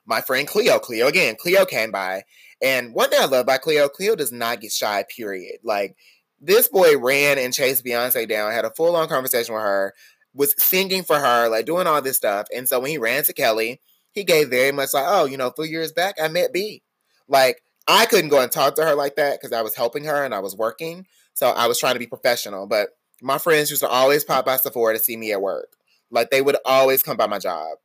my 0.05 0.21
friend 0.21 0.47
Cleo, 0.47 0.79
Cleo 0.79 1.07
again, 1.07 1.35
Cleo 1.39 1.65
came 1.65 1.91
by. 1.91 2.23
And 2.61 2.93
one 2.93 3.09
thing 3.09 3.19
I 3.21 3.25
love 3.25 3.41
about 3.41 3.61
Cleo, 3.61 3.87
Cleo 3.87 4.15
does 4.15 4.31
not 4.31 4.61
get 4.61 4.71
shy, 4.71 5.05
period. 5.15 5.59
Like, 5.63 5.95
this 6.43 6.67
boy 6.67 6.97
ran 6.97 7.37
and 7.37 7.53
chased 7.53 7.85
Beyonce 7.85 8.27
down, 8.27 8.51
had 8.51 8.65
a 8.65 8.69
full 8.69 8.95
on 8.95 9.07
conversation 9.07 9.55
with 9.55 9.63
her, 9.63 9.93
was 10.33 10.53
singing 10.57 11.03
for 11.03 11.17
her, 11.17 11.47
like 11.47 11.65
doing 11.65 11.87
all 11.87 12.01
this 12.01 12.17
stuff. 12.17 12.47
And 12.55 12.67
so 12.67 12.79
when 12.81 12.91
he 12.91 12.97
ran 12.97 13.23
to 13.23 13.33
Kelly, 13.33 13.79
he 14.11 14.23
gave 14.23 14.49
very 14.49 14.71
much 14.71 14.93
like, 14.93 15.05
oh, 15.07 15.25
you 15.25 15.37
know, 15.37 15.47
a 15.47 15.53
few 15.53 15.63
years 15.63 15.93
back, 15.93 16.15
I 16.21 16.27
met 16.27 16.51
B. 16.51 16.83
Like, 17.29 17.63
I 17.87 18.05
couldn't 18.05 18.29
go 18.29 18.41
and 18.41 18.51
talk 18.51 18.75
to 18.75 18.83
her 18.83 18.93
like 18.93 19.15
that 19.15 19.39
because 19.39 19.53
I 19.53 19.61
was 19.61 19.75
helping 19.75 20.03
her 20.03 20.23
and 20.23 20.35
I 20.35 20.39
was 20.39 20.55
working. 20.55 21.05
So 21.33 21.49
I 21.49 21.67
was 21.67 21.79
trying 21.79 21.93
to 21.93 21.99
be 21.99 22.07
professional. 22.07 22.67
But 22.67 22.89
my 23.21 23.37
friends 23.37 23.69
used 23.69 23.81
to 23.81 23.87
always 23.87 24.23
pop 24.23 24.45
by 24.45 24.57
Sephora 24.57 24.93
to 24.93 24.99
see 24.99 25.15
me 25.15 25.31
at 25.31 25.41
work. 25.41 25.77
Like 26.11 26.29
they 26.29 26.41
would 26.41 26.57
always 26.65 27.01
come 27.03 27.17
by 27.17 27.27
my 27.27 27.39
job. 27.39 27.77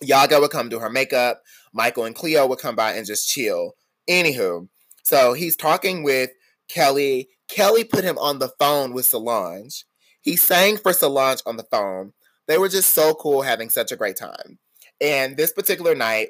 Yaga 0.00 0.40
would 0.40 0.50
come 0.50 0.70
do 0.70 0.78
her 0.78 0.90
makeup. 0.90 1.42
Michael 1.72 2.04
and 2.04 2.14
Cleo 2.14 2.46
would 2.46 2.58
come 2.58 2.74
by 2.74 2.92
and 2.92 3.06
just 3.06 3.28
chill. 3.28 3.74
Anywho, 4.08 4.68
so 5.02 5.34
he's 5.34 5.56
talking 5.56 6.02
with 6.02 6.30
Kelly. 6.68 7.28
Kelly 7.50 7.84
put 7.84 8.04
him 8.04 8.18
on 8.18 8.38
the 8.38 8.52
phone 8.58 8.92
with 8.92 9.06
Solange. 9.06 9.84
He 10.20 10.36
sang 10.36 10.76
for 10.76 10.92
Solange 10.92 11.40
on 11.44 11.56
the 11.56 11.64
phone. 11.64 12.12
They 12.46 12.58
were 12.58 12.68
just 12.68 12.92
so 12.94 13.14
cool 13.14 13.42
having 13.42 13.70
such 13.70 13.92
a 13.92 13.96
great 13.96 14.16
time. 14.16 14.58
And 15.00 15.36
this 15.36 15.52
particular 15.52 15.94
night, 15.94 16.28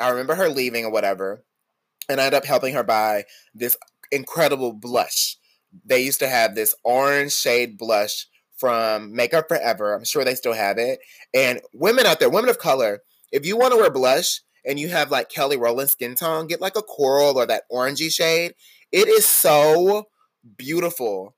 I 0.00 0.08
remember 0.08 0.34
her 0.34 0.48
leaving 0.48 0.84
or 0.84 0.90
whatever, 0.90 1.44
and 2.08 2.20
I 2.20 2.24
ended 2.26 2.38
up 2.38 2.44
helping 2.44 2.74
her 2.74 2.82
buy 2.82 3.24
this 3.54 3.76
incredible 4.10 4.72
blush. 4.72 5.36
They 5.84 6.02
used 6.02 6.20
to 6.20 6.28
have 6.28 6.54
this 6.54 6.74
orange 6.84 7.32
shade 7.32 7.76
blush 7.78 8.26
from 8.56 9.14
Makeup 9.14 9.48
Forever. 9.48 9.94
I'm 9.94 10.04
sure 10.04 10.24
they 10.24 10.34
still 10.34 10.54
have 10.54 10.78
it. 10.78 11.00
And 11.34 11.60
women 11.72 12.06
out 12.06 12.20
there, 12.20 12.30
women 12.30 12.50
of 12.50 12.58
color, 12.58 13.02
if 13.32 13.44
you 13.44 13.56
want 13.56 13.72
to 13.72 13.78
wear 13.78 13.90
blush 13.90 14.40
and 14.64 14.80
you 14.80 14.88
have 14.88 15.10
like 15.10 15.28
Kelly 15.28 15.56
Rowland 15.56 15.90
skin 15.90 16.14
tone, 16.14 16.46
get 16.46 16.60
like 16.60 16.76
a 16.76 16.82
coral 16.82 17.38
or 17.38 17.46
that 17.46 17.64
orangey 17.70 18.10
shade. 18.10 18.54
It 18.92 19.08
is 19.08 19.26
so 19.26 20.06
beautiful 20.56 21.34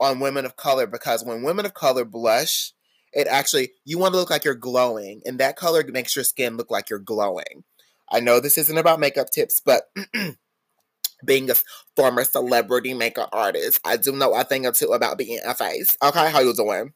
on 0.00 0.20
women 0.20 0.44
of 0.44 0.56
color 0.56 0.86
because 0.86 1.24
when 1.24 1.42
women 1.42 1.66
of 1.66 1.74
color 1.74 2.04
blush, 2.04 2.72
it 3.12 3.26
actually 3.28 3.70
you 3.84 3.98
want 3.98 4.12
to 4.12 4.18
look 4.18 4.30
like 4.30 4.44
you're 4.44 4.54
glowing, 4.54 5.22
and 5.24 5.38
that 5.38 5.56
color 5.56 5.84
makes 5.86 6.16
your 6.16 6.24
skin 6.24 6.56
look 6.56 6.70
like 6.70 6.90
you're 6.90 6.98
glowing. 6.98 7.64
I 8.10 8.20
know 8.20 8.40
this 8.40 8.58
isn't 8.58 8.78
about 8.78 9.00
makeup 9.00 9.30
tips, 9.30 9.60
but 9.64 9.84
being 11.24 11.50
a 11.50 11.54
former 11.96 12.24
celebrity 12.24 12.92
makeup 12.92 13.30
artist, 13.32 13.80
I 13.84 13.96
do 13.96 14.12
know 14.12 14.34
a 14.34 14.44
thing 14.44 14.66
or 14.66 14.72
two 14.72 14.88
about 14.88 15.16
being 15.16 15.40
a 15.44 15.54
face. 15.54 15.96
Okay, 16.02 16.30
how 16.30 16.40
you 16.40 16.54
doing? 16.54 16.92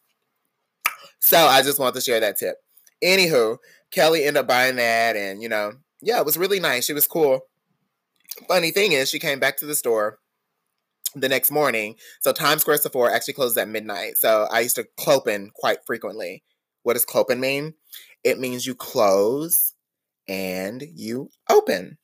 So 1.21 1.39
I 1.39 1.63
just 1.63 1.79
want 1.79 1.95
to 1.95 2.01
share 2.01 2.21
that 2.21 2.37
tip. 2.37 2.57
Anywho, 3.03 3.59
Kelly 3.91 4.25
ended 4.25 4.41
up 4.41 4.49
buying 4.49 4.77
that, 4.77 5.17
and 5.17 5.43
you 5.43 5.49
know, 5.49 5.75
yeah, 6.03 6.19
it 6.19 6.27
was 6.27 6.37
really 6.37 6.61
nice. 6.61 6.85
She 6.85 6.93
was 6.93 7.07
cool. 7.07 7.41
Funny 8.47 8.71
thing 8.71 8.93
is, 8.93 9.09
she 9.09 9.19
came 9.19 9.39
back 9.39 9.57
to 9.59 9.67
the 9.67 9.75
store 9.75 10.19
the 11.14 11.29
next 11.29 11.51
morning. 11.51 11.97
So 12.21 12.33
Times 12.33 12.62
Square 12.62 12.79
Sephora 12.79 13.14
actually 13.14 13.35
closes 13.35 13.57
at 13.57 13.68
midnight. 13.68 14.18
So 14.18 14.47
I 14.51 14.61
used 14.61 14.77
to 14.77 14.87
clopen 14.99 15.53
quite 15.53 15.85
frequently. 15.87 16.42
What 16.83 16.94
does 16.94 17.07
clopen 17.07 17.40
mean? 17.40 17.75
It 18.25 18.38
means 18.38 18.66
you 18.66 18.75
close 18.75 19.75
and 20.27 20.83
you 20.94 21.31
open. 21.51 21.99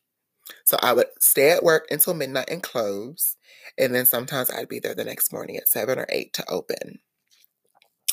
So 0.64 0.78
I 0.82 0.92
would 0.92 1.06
stay 1.20 1.50
at 1.50 1.62
work 1.62 1.86
until 1.90 2.14
midnight 2.14 2.50
and 2.50 2.62
close. 2.62 3.36
And 3.78 3.94
then 3.94 4.06
sometimes 4.06 4.50
I'd 4.50 4.68
be 4.68 4.78
there 4.78 4.94
the 4.94 5.04
next 5.04 5.32
morning 5.32 5.56
at 5.56 5.68
seven 5.68 5.98
or 5.98 6.06
eight 6.08 6.32
to 6.34 6.50
open. 6.50 7.00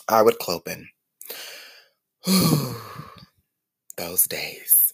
I 0.08 0.22
would 0.22 0.40
clopen. 0.40 0.88
Those 3.98 4.26
days. 4.26 4.94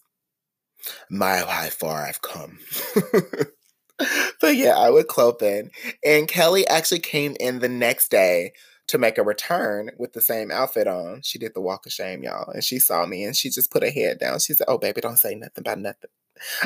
My 1.10 1.38
how 1.38 1.70
far 1.70 2.06
I've 2.06 2.22
come. 2.22 2.60
but 4.42 4.56
yeah, 4.56 4.78
I 4.78 4.90
would 4.90 5.08
clopen. 5.08 5.70
And 6.06 6.28
Kelly 6.28 6.68
actually 6.68 7.00
came 7.00 7.36
in 7.40 7.60
the 7.60 7.70
next 7.70 8.10
day 8.12 8.54
to 8.88 8.98
make 8.98 9.18
a 9.18 9.24
return 9.24 9.92
with 9.98 10.14
the 10.14 10.22
same 10.22 10.52
outfit 10.52 10.88
on. 10.88 11.22
She 11.24 11.38
did 11.38 11.54
the 11.54 11.62
walk 11.62 11.86
of 11.86 11.92
shame, 11.92 12.24
y'all. 12.24 12.50
And 12.52 12.64
she 12.64 12.80
saw 12.80 13.06
me 13.06 13.24
and 13.24 13.36
she 13.36 13.50
just 13.50 13.72
put 13.72 13.84
her 13.84 13.90
head 13.90 14.20
down. 14.20 14.40
She 14.40 14.54
said, 14.54 14.66
Oh, 14.68 14.78
baby, 14.78 15.02
don't 15.02 15.18
say 15.18 15.36
nothing 15.36 15.62
about 15.62 15.80
nothing. 15.80 16.10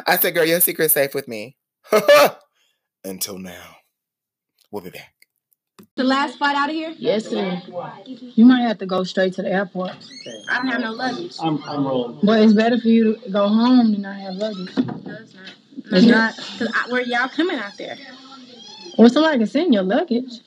I 0.05 0.17
said, 0.17 0.33
Girl, 0.33 0.45
your 0.45 0.59
secret's 0.59 0.93
safe 0.93 1.15
with 1.15 1.27
me. 1.27 1.57
Until 3.03 3.39
now. 3.39 3.77
We'll 4.69 4.83
be 4.83 4.91
back. 4.91 5.13
The 5.95 6.03
last 6.03 6.37
flight 6.37 6.55
out 6.55 6.69
of 6.69 6.75
here? 6.75 6.93
Yes, 6.97 7.27
sir. 7.27 7.61
You 8.05 8.45
might 8.45 8.61
have 8.61 8.77
to 8.79 8.85
go 8.85 9.03
straight 9.03 9.33
to 9.33 9.41
the 9.41 9.51
airport. 9.51 9.91
I 10.49 10.57
don't 10.57 10.67
have 10.67 10.81
no 10.81 10.91
luggage. 10.91 11.35
I'm, 11.41 11.61
I'm 11.63 11.85
rolling. 11.85 12.19
But 12.23 12.41
it's 12.41 12.53
better 12.53 12.79
for 12.79 12.87
you 12.87 13.15
to 13.17 13.29
go 13.29 13.47
home 13.47 13.91
than 13.91 14.01
not 14.01 14.15
have 14.17 14.35
luggage. 14.35 14.77
No, 14.77 15.17
it's 15.21 15.33
not. 15.33 15.53
It's 15.91 16.05
not. 16.05 16.35
Cause 16.35 16.71
I, 16.73 16.91
where 16.91 17.01
y'all 17.01 17.29
coming 17.29 17.57
out 17.57 17.77
there? 17.77 17.97
Or 18.97 19.09
somebody 19.09 19.37
can 19.37 19.47
send 19.47 19.73
your 19.73 19.83
luggage. 19.83 20.41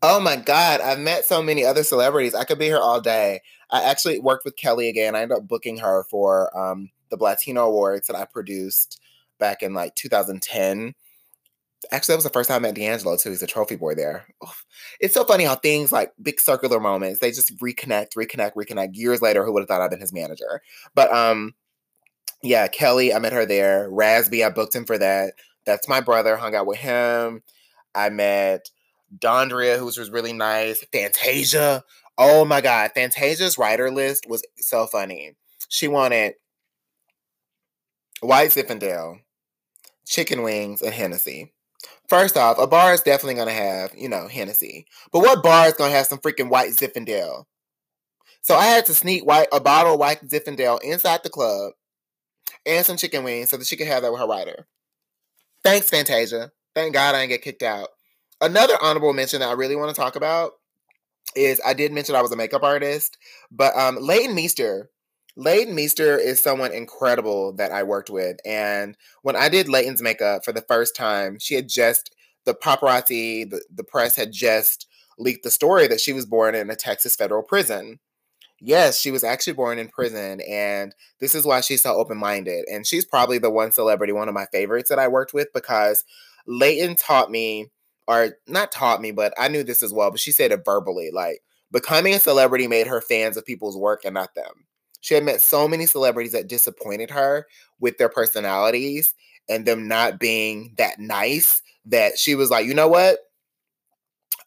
Oh 0.00 0.20
my 0.20 0.36
God, 0.36 0.80
I've 0.80 1.00
met 1.00 1.24
so 1.24 1.42
many 1.42 1.64
other 1.64 1.82
celebrities. 1.82 2.34
I 2.34 2.44
could 2.44 2.58
be 2.58 2.66
here 2.66 2.78
all 2.78 3.00
day. 3.00 3.40
I 3.70 3.82
actually 3.82 4.20
worked 4.20 4.44
with 4.44 4.56
Kelly 4.56 4.88
again. 4.88 5.16
I 5.16 5.22
ended 5.22 5.38
up 5.38 5.48
booking 5.48 5.78
her 5.78 6.04
for 6.08 6.56
um, 6.56 6.90
the 7.10 7.16
Latino 7.16 7.66
Awards 7.66 8.06
that 8.06 8.16
I 8.16 8.24
produced 8.24 9.00
back 9.38 9.62
in 9.62 9.74
like 9.74 9.94
2010. 9.96 10.94
Actually, 11.90 12.12
that 12.12 12.16
was 12.16 12.24
the 12.24 12.30
first 12.30 12.48
time 12.48 12.56
I 12.64 12.68
met 12.68 12.74
D'Angelo 12.74 13.16
too. 13.16 13.30
He's 13.30 13.42
a 13.42 13.46
trophy 13.46 13.76
boy 13.76 13.94
there. 13.94 14.26
Oof. 14.42 14.64
It's 15.00 15.14
so 15.14 15.24
funny 15.24 15.44
how 15.44 15.56
things 15.56 15.92
like 15.92 16.12
big 16.22 16.40
circular 16.40 16.80
moments, 16.80 17.20
they 17.20 17.30
just 17.30 17.56
reconnect, 17.58 18.14
reconnect, 18.16 18.54
reconnect. 18.54 18.90
Years 18.94 19.20
later, 19.20 19.44
who 19.44 19.52
would 19.52 19.60
have 19.60 19.68
thought 19.68 19.80
I'd 19.80 19.90
been 19.90 20.00
his 20.00 20.12
manager? 20.12 20.62
But 20.94 21.12
um, 21.12 21.54
yeah, 22.42 22.68
Kelly, 22.68 23.12
I 23.12 23.18
met 23.18 23.32
her 23.32 23.46
there. 23.46 23.88
Raz-B, 23.90 24.42
I 24.42 24.50
booked 24.50 24.74
him 24.74 24.84
for 24.84 24.98
that. 24.98 25.34
That's 25.66 25.88
my 25.88 26.00
brother, 26.00 26.36
hung 26.36 26.54
out 26.54 26.66
with 26.66 26.78
him. 26.78 27.42
I 27.94 28.10
met 28.10 28.70
Dondria, 29.16 29.78
who 29.78 29.86
was 29.86 30.10
really 30.10 30.32
nice. 30.32 30.84
Fantasia. 30.92 31.84
Oh 32.16 32.44
my 32.44 32.60
God. 32.60 32.92
Fantasia's 32.94 33.58
rider 33.58 33.90
list 33.90 34.26
was 34.28 34.42
so 34.56 34.86
funny. 34.86 35.34
She 35.68 35.88
wanted 35.88 36.34
White 38.20 38.50
Zinfandel, 38.50 39.20
chicken 40.06 40.42
wings, 40.42 40.82
and 40.82 40.94
Hennessy. 40.94 41.52
First 42.08 42.36
off, 42.36 42.58
a 42.58 42.66
bar 42.66 42.94
is 42.94 43.02
definitely 43.02 43.34
going 43.34 43.48
to 43.48 43.54
have, 43.54 43.92
you 43.96 44.08
know, 44.08 44.28
Hennessy. 44.28 44.86
But 45.12 45.20
what 45.20 45.42
bar 45.42 45.66
is 45.68 45.74
going 45.74 45.90
to 45.90 45.96
have 45.96 46.06
some 46.06 46.18
freaking 46.18 46.48
White 46.48 46.70
Zinfandel? 46.70 47.44
So 48.40 48.56
I 48.56 48.64
had 48.64 48.86
to 48.86 48.94
sneak 48.94 49.26
white 49.26 49.48
a 49.52 49.60
bottle 49.60 49.94
of 49.94 50.00
White 50.00 50.26
Zinfandel 50.26 50.82
inside 50.82 51.20
the 51.22 51.30
club 51.30 51.72
and 52.66 52.84
some 52.84 52.96
chicken 52.96 53.24
wings 53.24 53.50
so 53.50 53.56
that 53.56 53.66
she 53.66 53.76
could 53.76 53.86
have 53.86 54.02
that 54.02 54.12
with 54.12 54.20
her 54.20 54.26
rider. 54.26 54.66
Thanks, 55.64 55.90
Fantasia. 55.90 56.52
Thank 56.74 56.94
God 56.94 57.14
I 57.14 57.20
didn't 57.20 57.30
get 57.30 57.42
kicked 57.42 57.62
out. 57.62 57.88
Another 58.40 58.74
honorable 58.80 59.12
mention 59.12 59.40
that 59.40 59.48
I 59.48 59.52
really 59.52 59.76
want 59.76 59.94
to 59.94 60.00
talk 60.00 60.16
about 60.16 60.52
is 61.34 61.60
I 61.64 61.74
did 61.74 61.92
mention 61.92 62.14
I 62.14 62.22
was 62.22 62.32
a 62.32 62.36
makeup 62.36 62.62
artist, 62.62 63.18
but 63.50 63.76
um, 63.76 63.96
Leighton 64.00 64.34
Meester. 64.34 64.90
Leighton 65.36 65.74
Meester 65.74 66.16
is 66.16 66.42
someone 66.42 66.72
incredible 66.72 67.52
that 67.54 67.70
I 67.70 67.82
worked 67.82 68.10
with. 68.10 68.38
And 68.44 68.96
when 69.22 69.36
I 69.36 69.48
did 69.48 69.68
Leighton's 69.68 70.02
makeup 70.02 70.44
for 70.44 70.52
the 70.52 70.62
first 70.62 70.96
time, 70.96 71.38
she 71.38 71.54
had 71.54 71.68
just, 71.68 72.14
the 72.44 72.54
paparazzi, 72.54 73.48
the, 73.48 73.62
the 73.72 73.84
press 73.84 74.16
had 74.16 74.32
just 74.32 74.86
leaked 75.18 75.44
the 75.44 75.50
story 75.50 75.86
that 75.86 76.00
she 76.00 76.12
was 76.12 76.26
born 76.26 76.54
in 76.54 76.70
a 76.70 76.76
Texas 76.76 77.14
federal 77.14 77.42
prison. 77.42 77.98
Yes, 78.60 78.98
she 78.98 79.10
was 79.12 79.22
actually 79.22 79.52
born 79.52 79.78
in 79.78 79.88
prison, 79.88 80.40
and 80.40 80.94
this 81.20 81.34
is 81.34 81.44
why 81.44 81.60
she's 81.60 81.82
so 81.82 81.94
open 81.94 82.18
minded. 82.18 82.64
And 82.70 82.86
she's 82.86 83.04
probably 83.04 83.38
the 83.38 83.50
one 83.50 83.70
celebrity, 83.72 84.12
one 84.12 84.28
of 84.28 84.34
my 84.34 84.46
favorites 84.46 84.88
that 84.90 84.98
I 84.98 85.06
worked 85.08 85.32
with 85.32 85.48
because 85.54 86.04
Leighton 86.46 86.96
taught 86.96 87.30
me, 87.30 87.70
or 88.08 88.30
not 88.48 88.72
taught 88.72 89.00
me, 89.00 89.12
but 89.12 89.32
I 89.38 89.48
knew 89.48 89.62
this 89.62 89.82
as 89.82 89.92
well, 89.92 90.10
but 90.10 90.18
she 90.20 90.32
said 90.32 90.50
it 90.50 90.64
verbally. 90.64 91.10
Like, 91.12 91.40
becoming 91.70 92.14
a 92.14 92.18
celebrity 92.18 92.66
made 92.66 92.88
her 92.88 93.00
fans 93.00 93.36
of 93.36 93.46
people's 93.46 93.76
work 93.76 94.00
and 94.04 94.14
not 94.14 94.34
them. 94.34 94.66
She 95.00 95.14
had 95.14 95.24
met 95.24 95.40
so 95.40 95.68
many 95.68 95.86
celebrities 95.86 96.32
that 96.32 96.48
disappointed 96.48 97.10
her 97.10 97.46
with 97.78 97.98
their 97.98 98.08
personalities 98.08 99.14
and 99.48 99.64
them 99.64 99.86
not 99.86 100.18
being 100.18 100.74
that 100.78 100.98
nice 100.98 101.62
that 101.86 102.18
she 102.18 102.34
was 102.34 102.50
like, 102.50 102.66
you 102.66 102.74
know 102.74 102.88
what? 102.88 103.18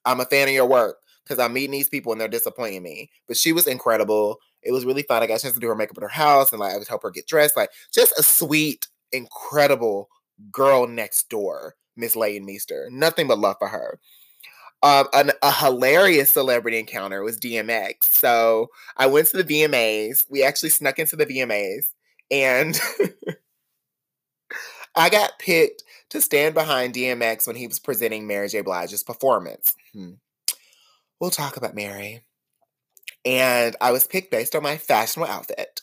I'm 0.05 0.19
a 0.19 0.25
fan 0.25 0.47
of 0.47 0.53
your 0.53 0.65
work 0.65 0.97
because 1.31 1.43
I'm 1.43 1.53
meeting 1.53 1.71
these 1.71 1.87
people 1.87 2.11
and 2.11 2.19
they're 2.19 2.27
disappointing 2.27 2.83
me. 2.83 3.09
But 3.25 3.37
she 3.37 3.53
was 3.53 3.65
incredible. 3.65 4.39
It 4.61 4.73
was 4.73 4.83
really 4.83 5.03
fun. 5.03 5.23
I 5.23 5.27
got 5.27 5.39
a 5.39 5.41
chance 5.41 5.53
to 5.53 5.61
do 5.61 5.67
her 5.67 5.75
makeup 5.75 5.97
at 5.97 6.03
her 6.03 6.09
house 6.09 6.51
and 6.51 6.59
like 6.59 6.73
I 6.73 6.77
would 6.77 6.87
help 6.87 7.03
her 7.03 7.09
get 7.09 7.25
dressed. 7.25 7.55
Like 7.55 7.69
just 7.93 8.11
a 8.19 8.23
sweet, 8.23 8.87
incredible 9.13 10.09
girl 10.51 10.87
next 10.87 11.29
door, 11.29 11.75
Miss 11.95 12.17
Leighton 12.17 12.45
Meester. 12.45 12.89
Nothing 12.91 13.27
but 13.27 13.39
love 13.39 13.55
for 13.59 13.69
her. 13.69 13.99
Um, 14.83 15.07
an, 15.13 15.31
a 15.41 15.51
hilarious 15.53 16.31
celebrity 16.31 16.79
encounter 16.79 17.23
was 17.23 17.39
DMX. 17.39 17.95
So 18.01 18.67
I 18.97 19.07
went 19.07 19.27
to 19.27 19.41
the 19.41 19.45
VMAs. 19.45 20.25
We 20.29 20.43
actually 20.43 20.71
snuck 20.71 20.99
into 20.99 21.15
the 21.15 21.25
VMAs 21.25 21.93
and 22.29 22.77
I 24.95 25.09
got 25.09 25.39
picked 25.39 25.83
to 26.09 26.19
stand 26.19 26.55
behind 26.55 26.93
DMX 26.93 27.47
when 27.47 27.55
he 27.55 27.67
was 27.67 27.79
presenting 27.79 28.27
Mary 28.27 28.49
J. 28.49 28.61
Blige's 28.61 29.03
performance. 29.03 29.75
Hmm. 29.93 30.15
We'll 31.21 31.29
talk 31.29 31.55
about 31.55 31.75
Mary. 31.75 32.23
and 33.23 33.75
I 33.79 33.91
was 33.91 34.07
picked 34.07 34.31
based 34.31 34.55
on 34.55 34.63
my 34.63 34.77
fashionable 34.77 35.31
outfit. 35.31 35.81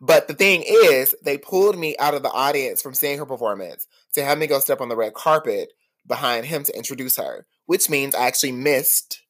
But 0.00 0.28
the 0.28 0.34
thing 0.34 0.64
is, 0.66 1.14
they 1.22 1.36
pulled 1.36 1.78
me 1.78 1.94
out 1.98 2.14
of 2.14 2.22
the 2.22 2.30
audience 2.30 2.80
from 2.80 2.94
seeing 2.94 3.18
her 3.18 3.26
performance 3.26 3.86
to 4.14 4.24
have 4.24 4.38
me 4.38 4.46
go 4.46 4.58
step 4.60 4.80
on 4.80 4.88
the 4.88 4.96
red 4.96 5.12
carpet 5.14 5.72
behind 6.06 6.46
him 6.46 6.64
to 6.64 6.76
introduce 6.76 7.18
her, 7.18 7.46
which 7.66 7.90
means 7.90 8.14
I 8.14 8.26
actually 8.26 8.52
missed, 8.52 9.22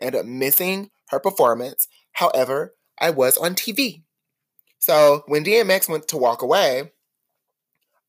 ended 0.00 0.20
up 0.20 0.26
missing 0.26 0.90
her 1.10 1.20
performance. 1.20 1.86
However, 2.12 2.74
I 2.98 3.10
was 3.10 3.36
on 3.36 3.54
TV. 3.54 4.04
So 4.78 5.24
when 5.26 5.44
DMX 5.44 5.88
went 5.88 6.08
to 6.08 6.16
walk 6.16 6.40
away, 6.40 6.92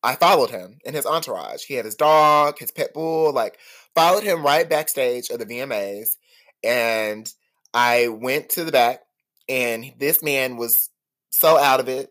I 0.02 0.16
followed 0.16 0.52
him 0.52 0.80
in 0.86 0.94
his 0.94 1.06
entourage. 1.06 1.66
He 1.66 1.74
had 1.74 1.86
his 1.86 1.96
dog, 1.96 2.60
his 2.60 2.72
pit 2.72 2.94
bull, 2.94 3.34
like 3.34 3.60
followed 3.94 4.24
him 4.24 4.44
right 4.46 4.70
backstage 4.70 5.30
of 5.30 5.40
the 5.40 5.46
VMAs. 5.46 6.16
And 6.64 7.32
I 7.74 8.07
went 8.10 8.49
to 8.51 8.64
the 8.64 8.72
back, 8.72 9.01
and 9.47 9.93
this 9.97 10.22
man 10.24 10.57
was 10.57 10.89
so 11.30 11.57
out 11.57 11.80
of 11.80 11.88
it. 11.88 12.10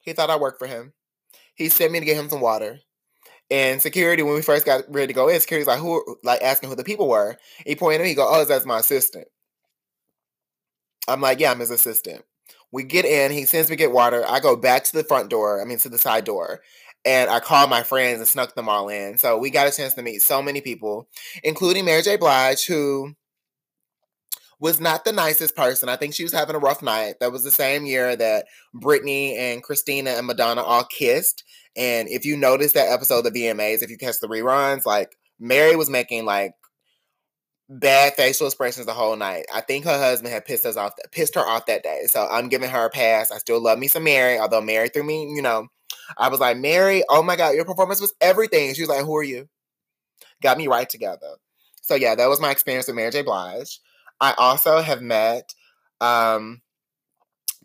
He 0.00 0.12
thought 0.12 0.30
I 0.30 0.36
worked 0.36 0.58
for 0.58 0.66
him. 0.66 0.92
He 1.54 1.68
sent 1.68 1.92
me 1.92 2.00
to 2.00 2.04
get 2.04 2.16
him 2.16 2.28
some 2.28 2.40
water. 2.40 2.80
And 3.50 3.82
security, 3.82 4.22
when 4.22 4.34
we 4.34 4.42
first 4.42 4.64
got 4.64 4.84
ready 4.88 5.08
to 5.08 5.12
go 5.12 5.28
in, 5.28 5.38
security's 5.38 5.66
like, 5.66 5.78
who, 5.78 6.16
like 6.24 6.40
asking 6.42 6.70
who 6.70 6.74
the 6.74 6.84
people 6.84 7.08
were. 7.08 7.36
He 7.66 7.76
pointed 7.76 8.00
at 8.00 8.04
me, 8.04 8.08
he 8.08 8.14
go, 8.14 8.26
oh, 8.28 8.44
that's 8.44 8.64
my 8.64 8.78
assistant. 8.78 9.28
I'm 11.06 11.20
like, 11.20 11.38
yeah, 11.38 11.50
I'm 11.50 11.60
his 11.60 11.70
assistant. 11.70 12.24
We 12.70 12.84
get 12.84 13.04
in, 13.04 13.30
he 13.30 13.44
sends 13.44 13.68
me 13.68 13.76
get 13.76 13.92
water. 13.92 14.24
I 14.26 14.40
go 14.40 14.56
back 14.56 14.84
to 14.84 14.92
the 14.94 15.04
front 15.04 15.28
door, 15.28 15.60
I 15.60 15.66
mean, 15.66 15.78
to 15.80 15.90
the 15.90 15.98
side 15.98 16.24
door. 16.24 16.60
And 17.04 17.28
I 17.28 17.40
called 17.40 17.68
my 17.68 17.82
friends 17.82 18.20
and 18.20 18.28
snuck 18.28 18.54
them 18.54 18.68
all 18.68 18.88
in. 18.88 19.18
So 19.18 19.36
we 19.36 19.50
got 19.50 19.66
a 19.66 19.76
chance 19.76 19.94
to 19.94 20.02
meet 20.02 20.22
so 20.22 20.40
many 20.40 20.60
people, 20.60 21.08
including 21.42 21.84
Mary 21.84 22.00
J. 22.00 22.16
Blige, 22.16 22.64
who 22.64 23.14
was 24.62 24.78
not 24.78 25.04
the 25.04 25.10
nicest 25.10 25.56
person. 25.56 25.88
I 25.88 25.96
think 25.96 26.14
she 26.14 26.22
was 26.22 26.32
having 26.32 26.54
a 26.54 26.60
rough 26.60 26.82
night. 26.82 27.16
That 27.18 27.32
was 27.32 27.42
the 27.42 27.50
same 27.50 27.84
year 27.84 28.14
that 28.14 28.46
Britney 28.72 29.36
and 29.36 29.60
Christina 29.60 30.10
and 30.10 30.24
Madonna 30.28 30.62
all 30.62 30.84
kissed. 30.84 31.42
And 31.76 32.08
if 32.08 32.24
you 32.24 32.36
notice 32.36 32.72
that 32.74 32.88
episode 32.88 33.26
of 33.26 33.34
the 33.34 33.42
VMAs, 33.42 33.82
if 33.82 33.90
you 33.90 33.98
catch 33.98 34.20
the 34.20 34.28
reruns, 34.28 34.86
like 34.86 35.16
Mary 35.40 35.74
was 35.74 35.90
making 35.90 36.26
like 36.26 36.52
bad 37.68 38.14
facial 38.14 38.46
expressions 38.46 38.86
the 38.86 38.92
whole 38.92 39.16
night. 39.16 39.46
I 39.52 39.62
think 39.62 39.84
her 39.84 39.98
husband 39.98 40.32
had 40.32 40.44
pissed 40.44 40.64
us 40.64 40.76
off, 40.76 40.92
pissed 41.10 41.34
her 41.34 41.40
off 41.40 41.66
that 41.66 41.82
day. 41.82 42.02
So 42.06 42.28
I'm 42.30 42.48
giving 42.48 42.70
her 42.70 42.86
a 42.86 42.90
pass. 42.90 43.32
I 43.32 43.38
still 43.38 43.60
love 43.60 43.80
me 43.80 43.88
some 43.88 44.04
Mary, 44.04 44.38
although 44.38 44.60
Mary 44.60 44.90
threw 44.90 45.02
me, 45.02 45.28
you 45.34 45.42
know, 45.42 45.66
I 46.16 46.28
was 46.28 46.38
like, 46.38 46.56
Mary, 46.56 47.02
oh 47.08 47.24
my 47.24 47.34
God, 47.34 47.56
your 47.56 47.64
performance 47.64 48.00
was 48.00 48.14
everything. 48.20 48.74
She 48.74 48.82
was 48.82 48.90
like, 48.90 49.04
who 49.04 49.16
are 49.16 49.24
you? 49.24 49.48
Got 50.40 50.56
me 50.56 50.68
right 50.68 50.88
together. 50.88 51.34
So 51.80 51.96
yeah, 51.96 52.14
that 52.14 52.28
was 52.28 52.40
my 52.40 52.52
experience 52.52 52.86
with 52.86 52.94
Mary 52.94 53.10
J. 53.10 53.22
Blige. 53.22 53.80
I 54.22 54.34
also 54.38 54.80
have 54.80 55.02
met 55.02 55.52
um 56.00 56.62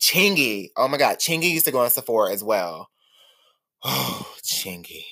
Chingy. 0.01 0.69
Oh 0.75 0.87
my 0.87 0.97
god, 0.97 1.19
Chingy 1.19 1.51
used 1.51 1.65
to 1.65 1.71
go 1.71 1.79
on 1.79 1.89
Sephora 1.89 2.33
as 2.33 2.43
well. 2.43 2.89
Oh, 3.83 4.35
Chingy. 4.43 5.03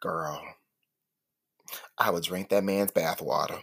Girl. 0.00 0.42
I 1.98 2.10
would 2.10 2.24
drink 2.24 2.48
that 2.48 2.64
man's 2.64 2.92
bathwater. 2.92 3.60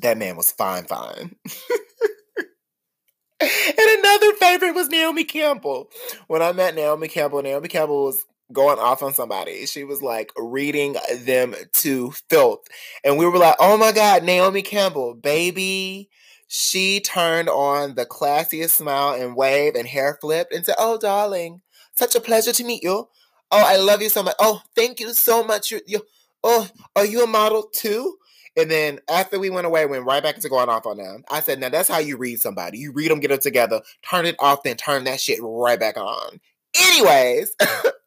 That 0.00 0.18
man 0.18 0.36
was 0.36 0.50
fine, 0.50 0.84
fine. 0.84 1.36
and 3.40 3.78
another 3.78 4.32
favorite 4.34 4.74
was 4.74 4.88
Naomi 4.88 5.24
Campbell. 5.24 5.90
When 6.26 6.42
I 6.42 6.52
met 6.52 6.74
Naomi 6.74 7.08
Campbell, 7.08 7.42
Naomi 7.42 7.68
Campbell 7.68 8.04
was 8.06 8.24
going 8.52 8.78
off 8.78 9.02
on 9.02 9.14
somebody. 9.14 9.66
She 9.66 9.84
was 9.84 10.02
like 10.02 10.32
reading 10.36 10.96
them 11.14 11.54
to 11.74 12.12
filth. 12.28 12.60
And 13.04 13.18
we 13.18 13.26
were 13.26 13.38
like, 13.38 13.56
oh 13.58 13.76
my 13.76 13.92
God, 13.92 14.22
Naomi 14.22 14.62
Campbell, 14.62 15.14
baby. 15.14 16.08
She 16.48 17.00
turned 17.00 17.48
on 17.48 17.94
the 17.94 18.04
classiest 18.04 18.70
smile 18.70 19.14
and 19.14 19.34
wave 19.34 19.74
and 19.74 19.88
hair 19.88 20.18
flipped 20.20 20.52
and 20.52 20.64
said, 20.64 20.74
oh, 20.78 20.98
darling, 20.98 21.62
such 21.94 22.14
a 22.14 22.20
pleasure 22.20 22.52
to 22.52 22.64
meet 22.64 22.82
you. 22.82 23.08
Oh, 23.50 23.64
I 23.64 23.76
love 23.76 24.02
you 24.02 24.08
so 24.08 24.22
much. 24.22 24.36
Oh, 24.38 24.60
thank 24.74 25.00
you 25.00 25.14
so 25.14 25.42
much. 25.42 25.70
You, 25.70 25.80
you, 25.86 26.02
oh, 26.44 26.68
are 26.94 27.06
you 27.06 27.24
a 27.24 27.26
model 27.26 27.68
too? 27.72 28.16
And 28.56 28.70
then 28.70 29.00
after 29.08 29.38
we 29.38 29.50
went 29.50 29.66
away, 29.66 29.86
went 29.86 30.04
right 30.04 30.22
back 30.22 30.34
into 30.34 30.48
going 30.48 30.68
off 30.68 30.86
on 30.86 30.98
them. 30.98 31.24
I 31.30 31.40
said, 31.40 31.58
now 31.58 31.70
that's 31.70 31.88
how 31.88 31.98
you 31.98 32.18
read 32.18 32.40
somebody. 32.40 32.78
You 32.78 32.92
read 32.92 33.10
them, 33.10 33.20
get 33.20 33.28
them 33.28 33.40
together, 33.40 33.80
turn 34.08 34.26
it 34.26 34.36
off, 34.38 34.62
then 34.62 34.76
turn 34.76 35.04
that 35.04 35.20
shit 35.20 35.38
right 35.42 35.80
back 35.80 35.96
on. 35.96 36.38
Anyways, 36.78 37.54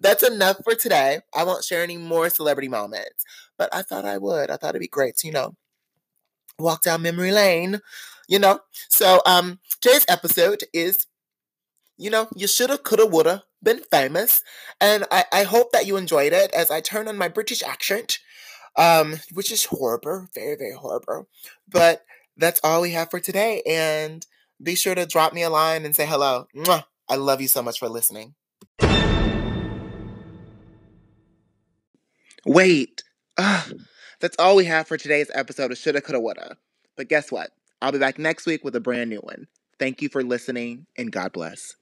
that's 0.00 0.22
enough 0.22 0.58
for 0.64 0.74
today. 0.74 1.20
I 1.34 1.44
won't 1.44 1.64
share 1.64 1.82
any 1.82 1.96
more 1.96 2.30
celebrity 2.30 2.68
moments, 2.68 3.24
but 3.56 3.68
I 3.72 3.82
thought 3.82 4.04
I 4.04 4.18
would. 4.18 4.50
I 4.50 4.56
thought 4.56 4.70
it'd 4.70 4.80
be 4.80 4.88
great 4.88 5.16
to, 5.18 5.26
you 5.26 5.32
know, 5.32 5.56
walk 6.58 6.82
down 6.82 7.02
memory 7.02 7.32
lane, 7.32 7.80
you 8.28 8.38
know. 8.38 8.60
So 8.88 9.20
um 9.26 9.60
today's 9.80 10.04
episode 10.08 10.64
is, 10.72 11.06
you 11.96 12.10
know, 12.10 12.28
you 12.34 12.46
shoulda, 12.46 12.78
coulda, 12.78 13.06
woulda 13.06 13.44
been 13.62 13.80
famous. 13.90 14.42
And 14.80 15.04
I, 15.10 15.24
I 15.32 15.42
hope 15.44 15.72
that 15.72 15.86
you 15.86 15.96
enjoyed 15.96 16.32
it 16.32 16.52
as 16.52 16.70
I 16.70 16.80
turn 16.80 17.08
on 17.08 17.16
my 17.18 17.28
British 17.28 17.62
accent. 17.62 18.18
Um, 18.76 19.18
which 19.32 19.50
is 19.50 19.64
horrible, 19.64 20.28
very, 20.36 20.54
very 20.56 20.74
horrible. 20.74 21.28
But 21.68 22.04
that's 22.36 22.60
all 22.62 22.82
we 22.82 22.92
have 22.92 23.10
for 23.10 23.18
today. 23.18 23.60
And 23.66 24.24
be 24.62 24.76
sure 24.76 24.94
to 24.94 25.04
drop 25.04 25.32
me 25.32 25.42
a 25.42 25.50
line 25.50 25.84
and 25.84 25.96
say 25.96 26.06
hello. 26.06 26.46
Mwah. 26.54 26.84
I 27.08 27.16
love 27.16 27.40
you 27.40 27.48
so 27.48 27.62
much 27.62 27.80
for 27.80 27.88
listening. 27.88 28.34
Wait. 32.48 33.02
Ugh. 33.36 33.78
That's 34.20 34.36
all 34.38 34.56
we 34.56 34.64
have 34.64 34.88
for 34.88 34.96
today's 34.96 35.30
episode 35.34 35.70
of 35.70 35.76
Shoulda, 35.76 36.00
Coulda, 36.00 36.18
Woulda. 36.18 36.56
But 36.96 37.08
guess 37.08 37.30
what? 37.30 37.50
I'll 37.82 37.92
be 37.92 37.98
back 37.98 38.18
next 38.18 38.46
week 38.46 38.64
with 38.64 38.74
a 38.74 38.80
brand 38.80 39.10
new 39.10 39.18
one. 39.18 39.48
Thank 39.78 40.00
you 40.00 40.08
for 40.08 40.24
listening, 40.24 40.86
and 40.96 41.12
God 41.12 41.32
bless. 41.32 41.76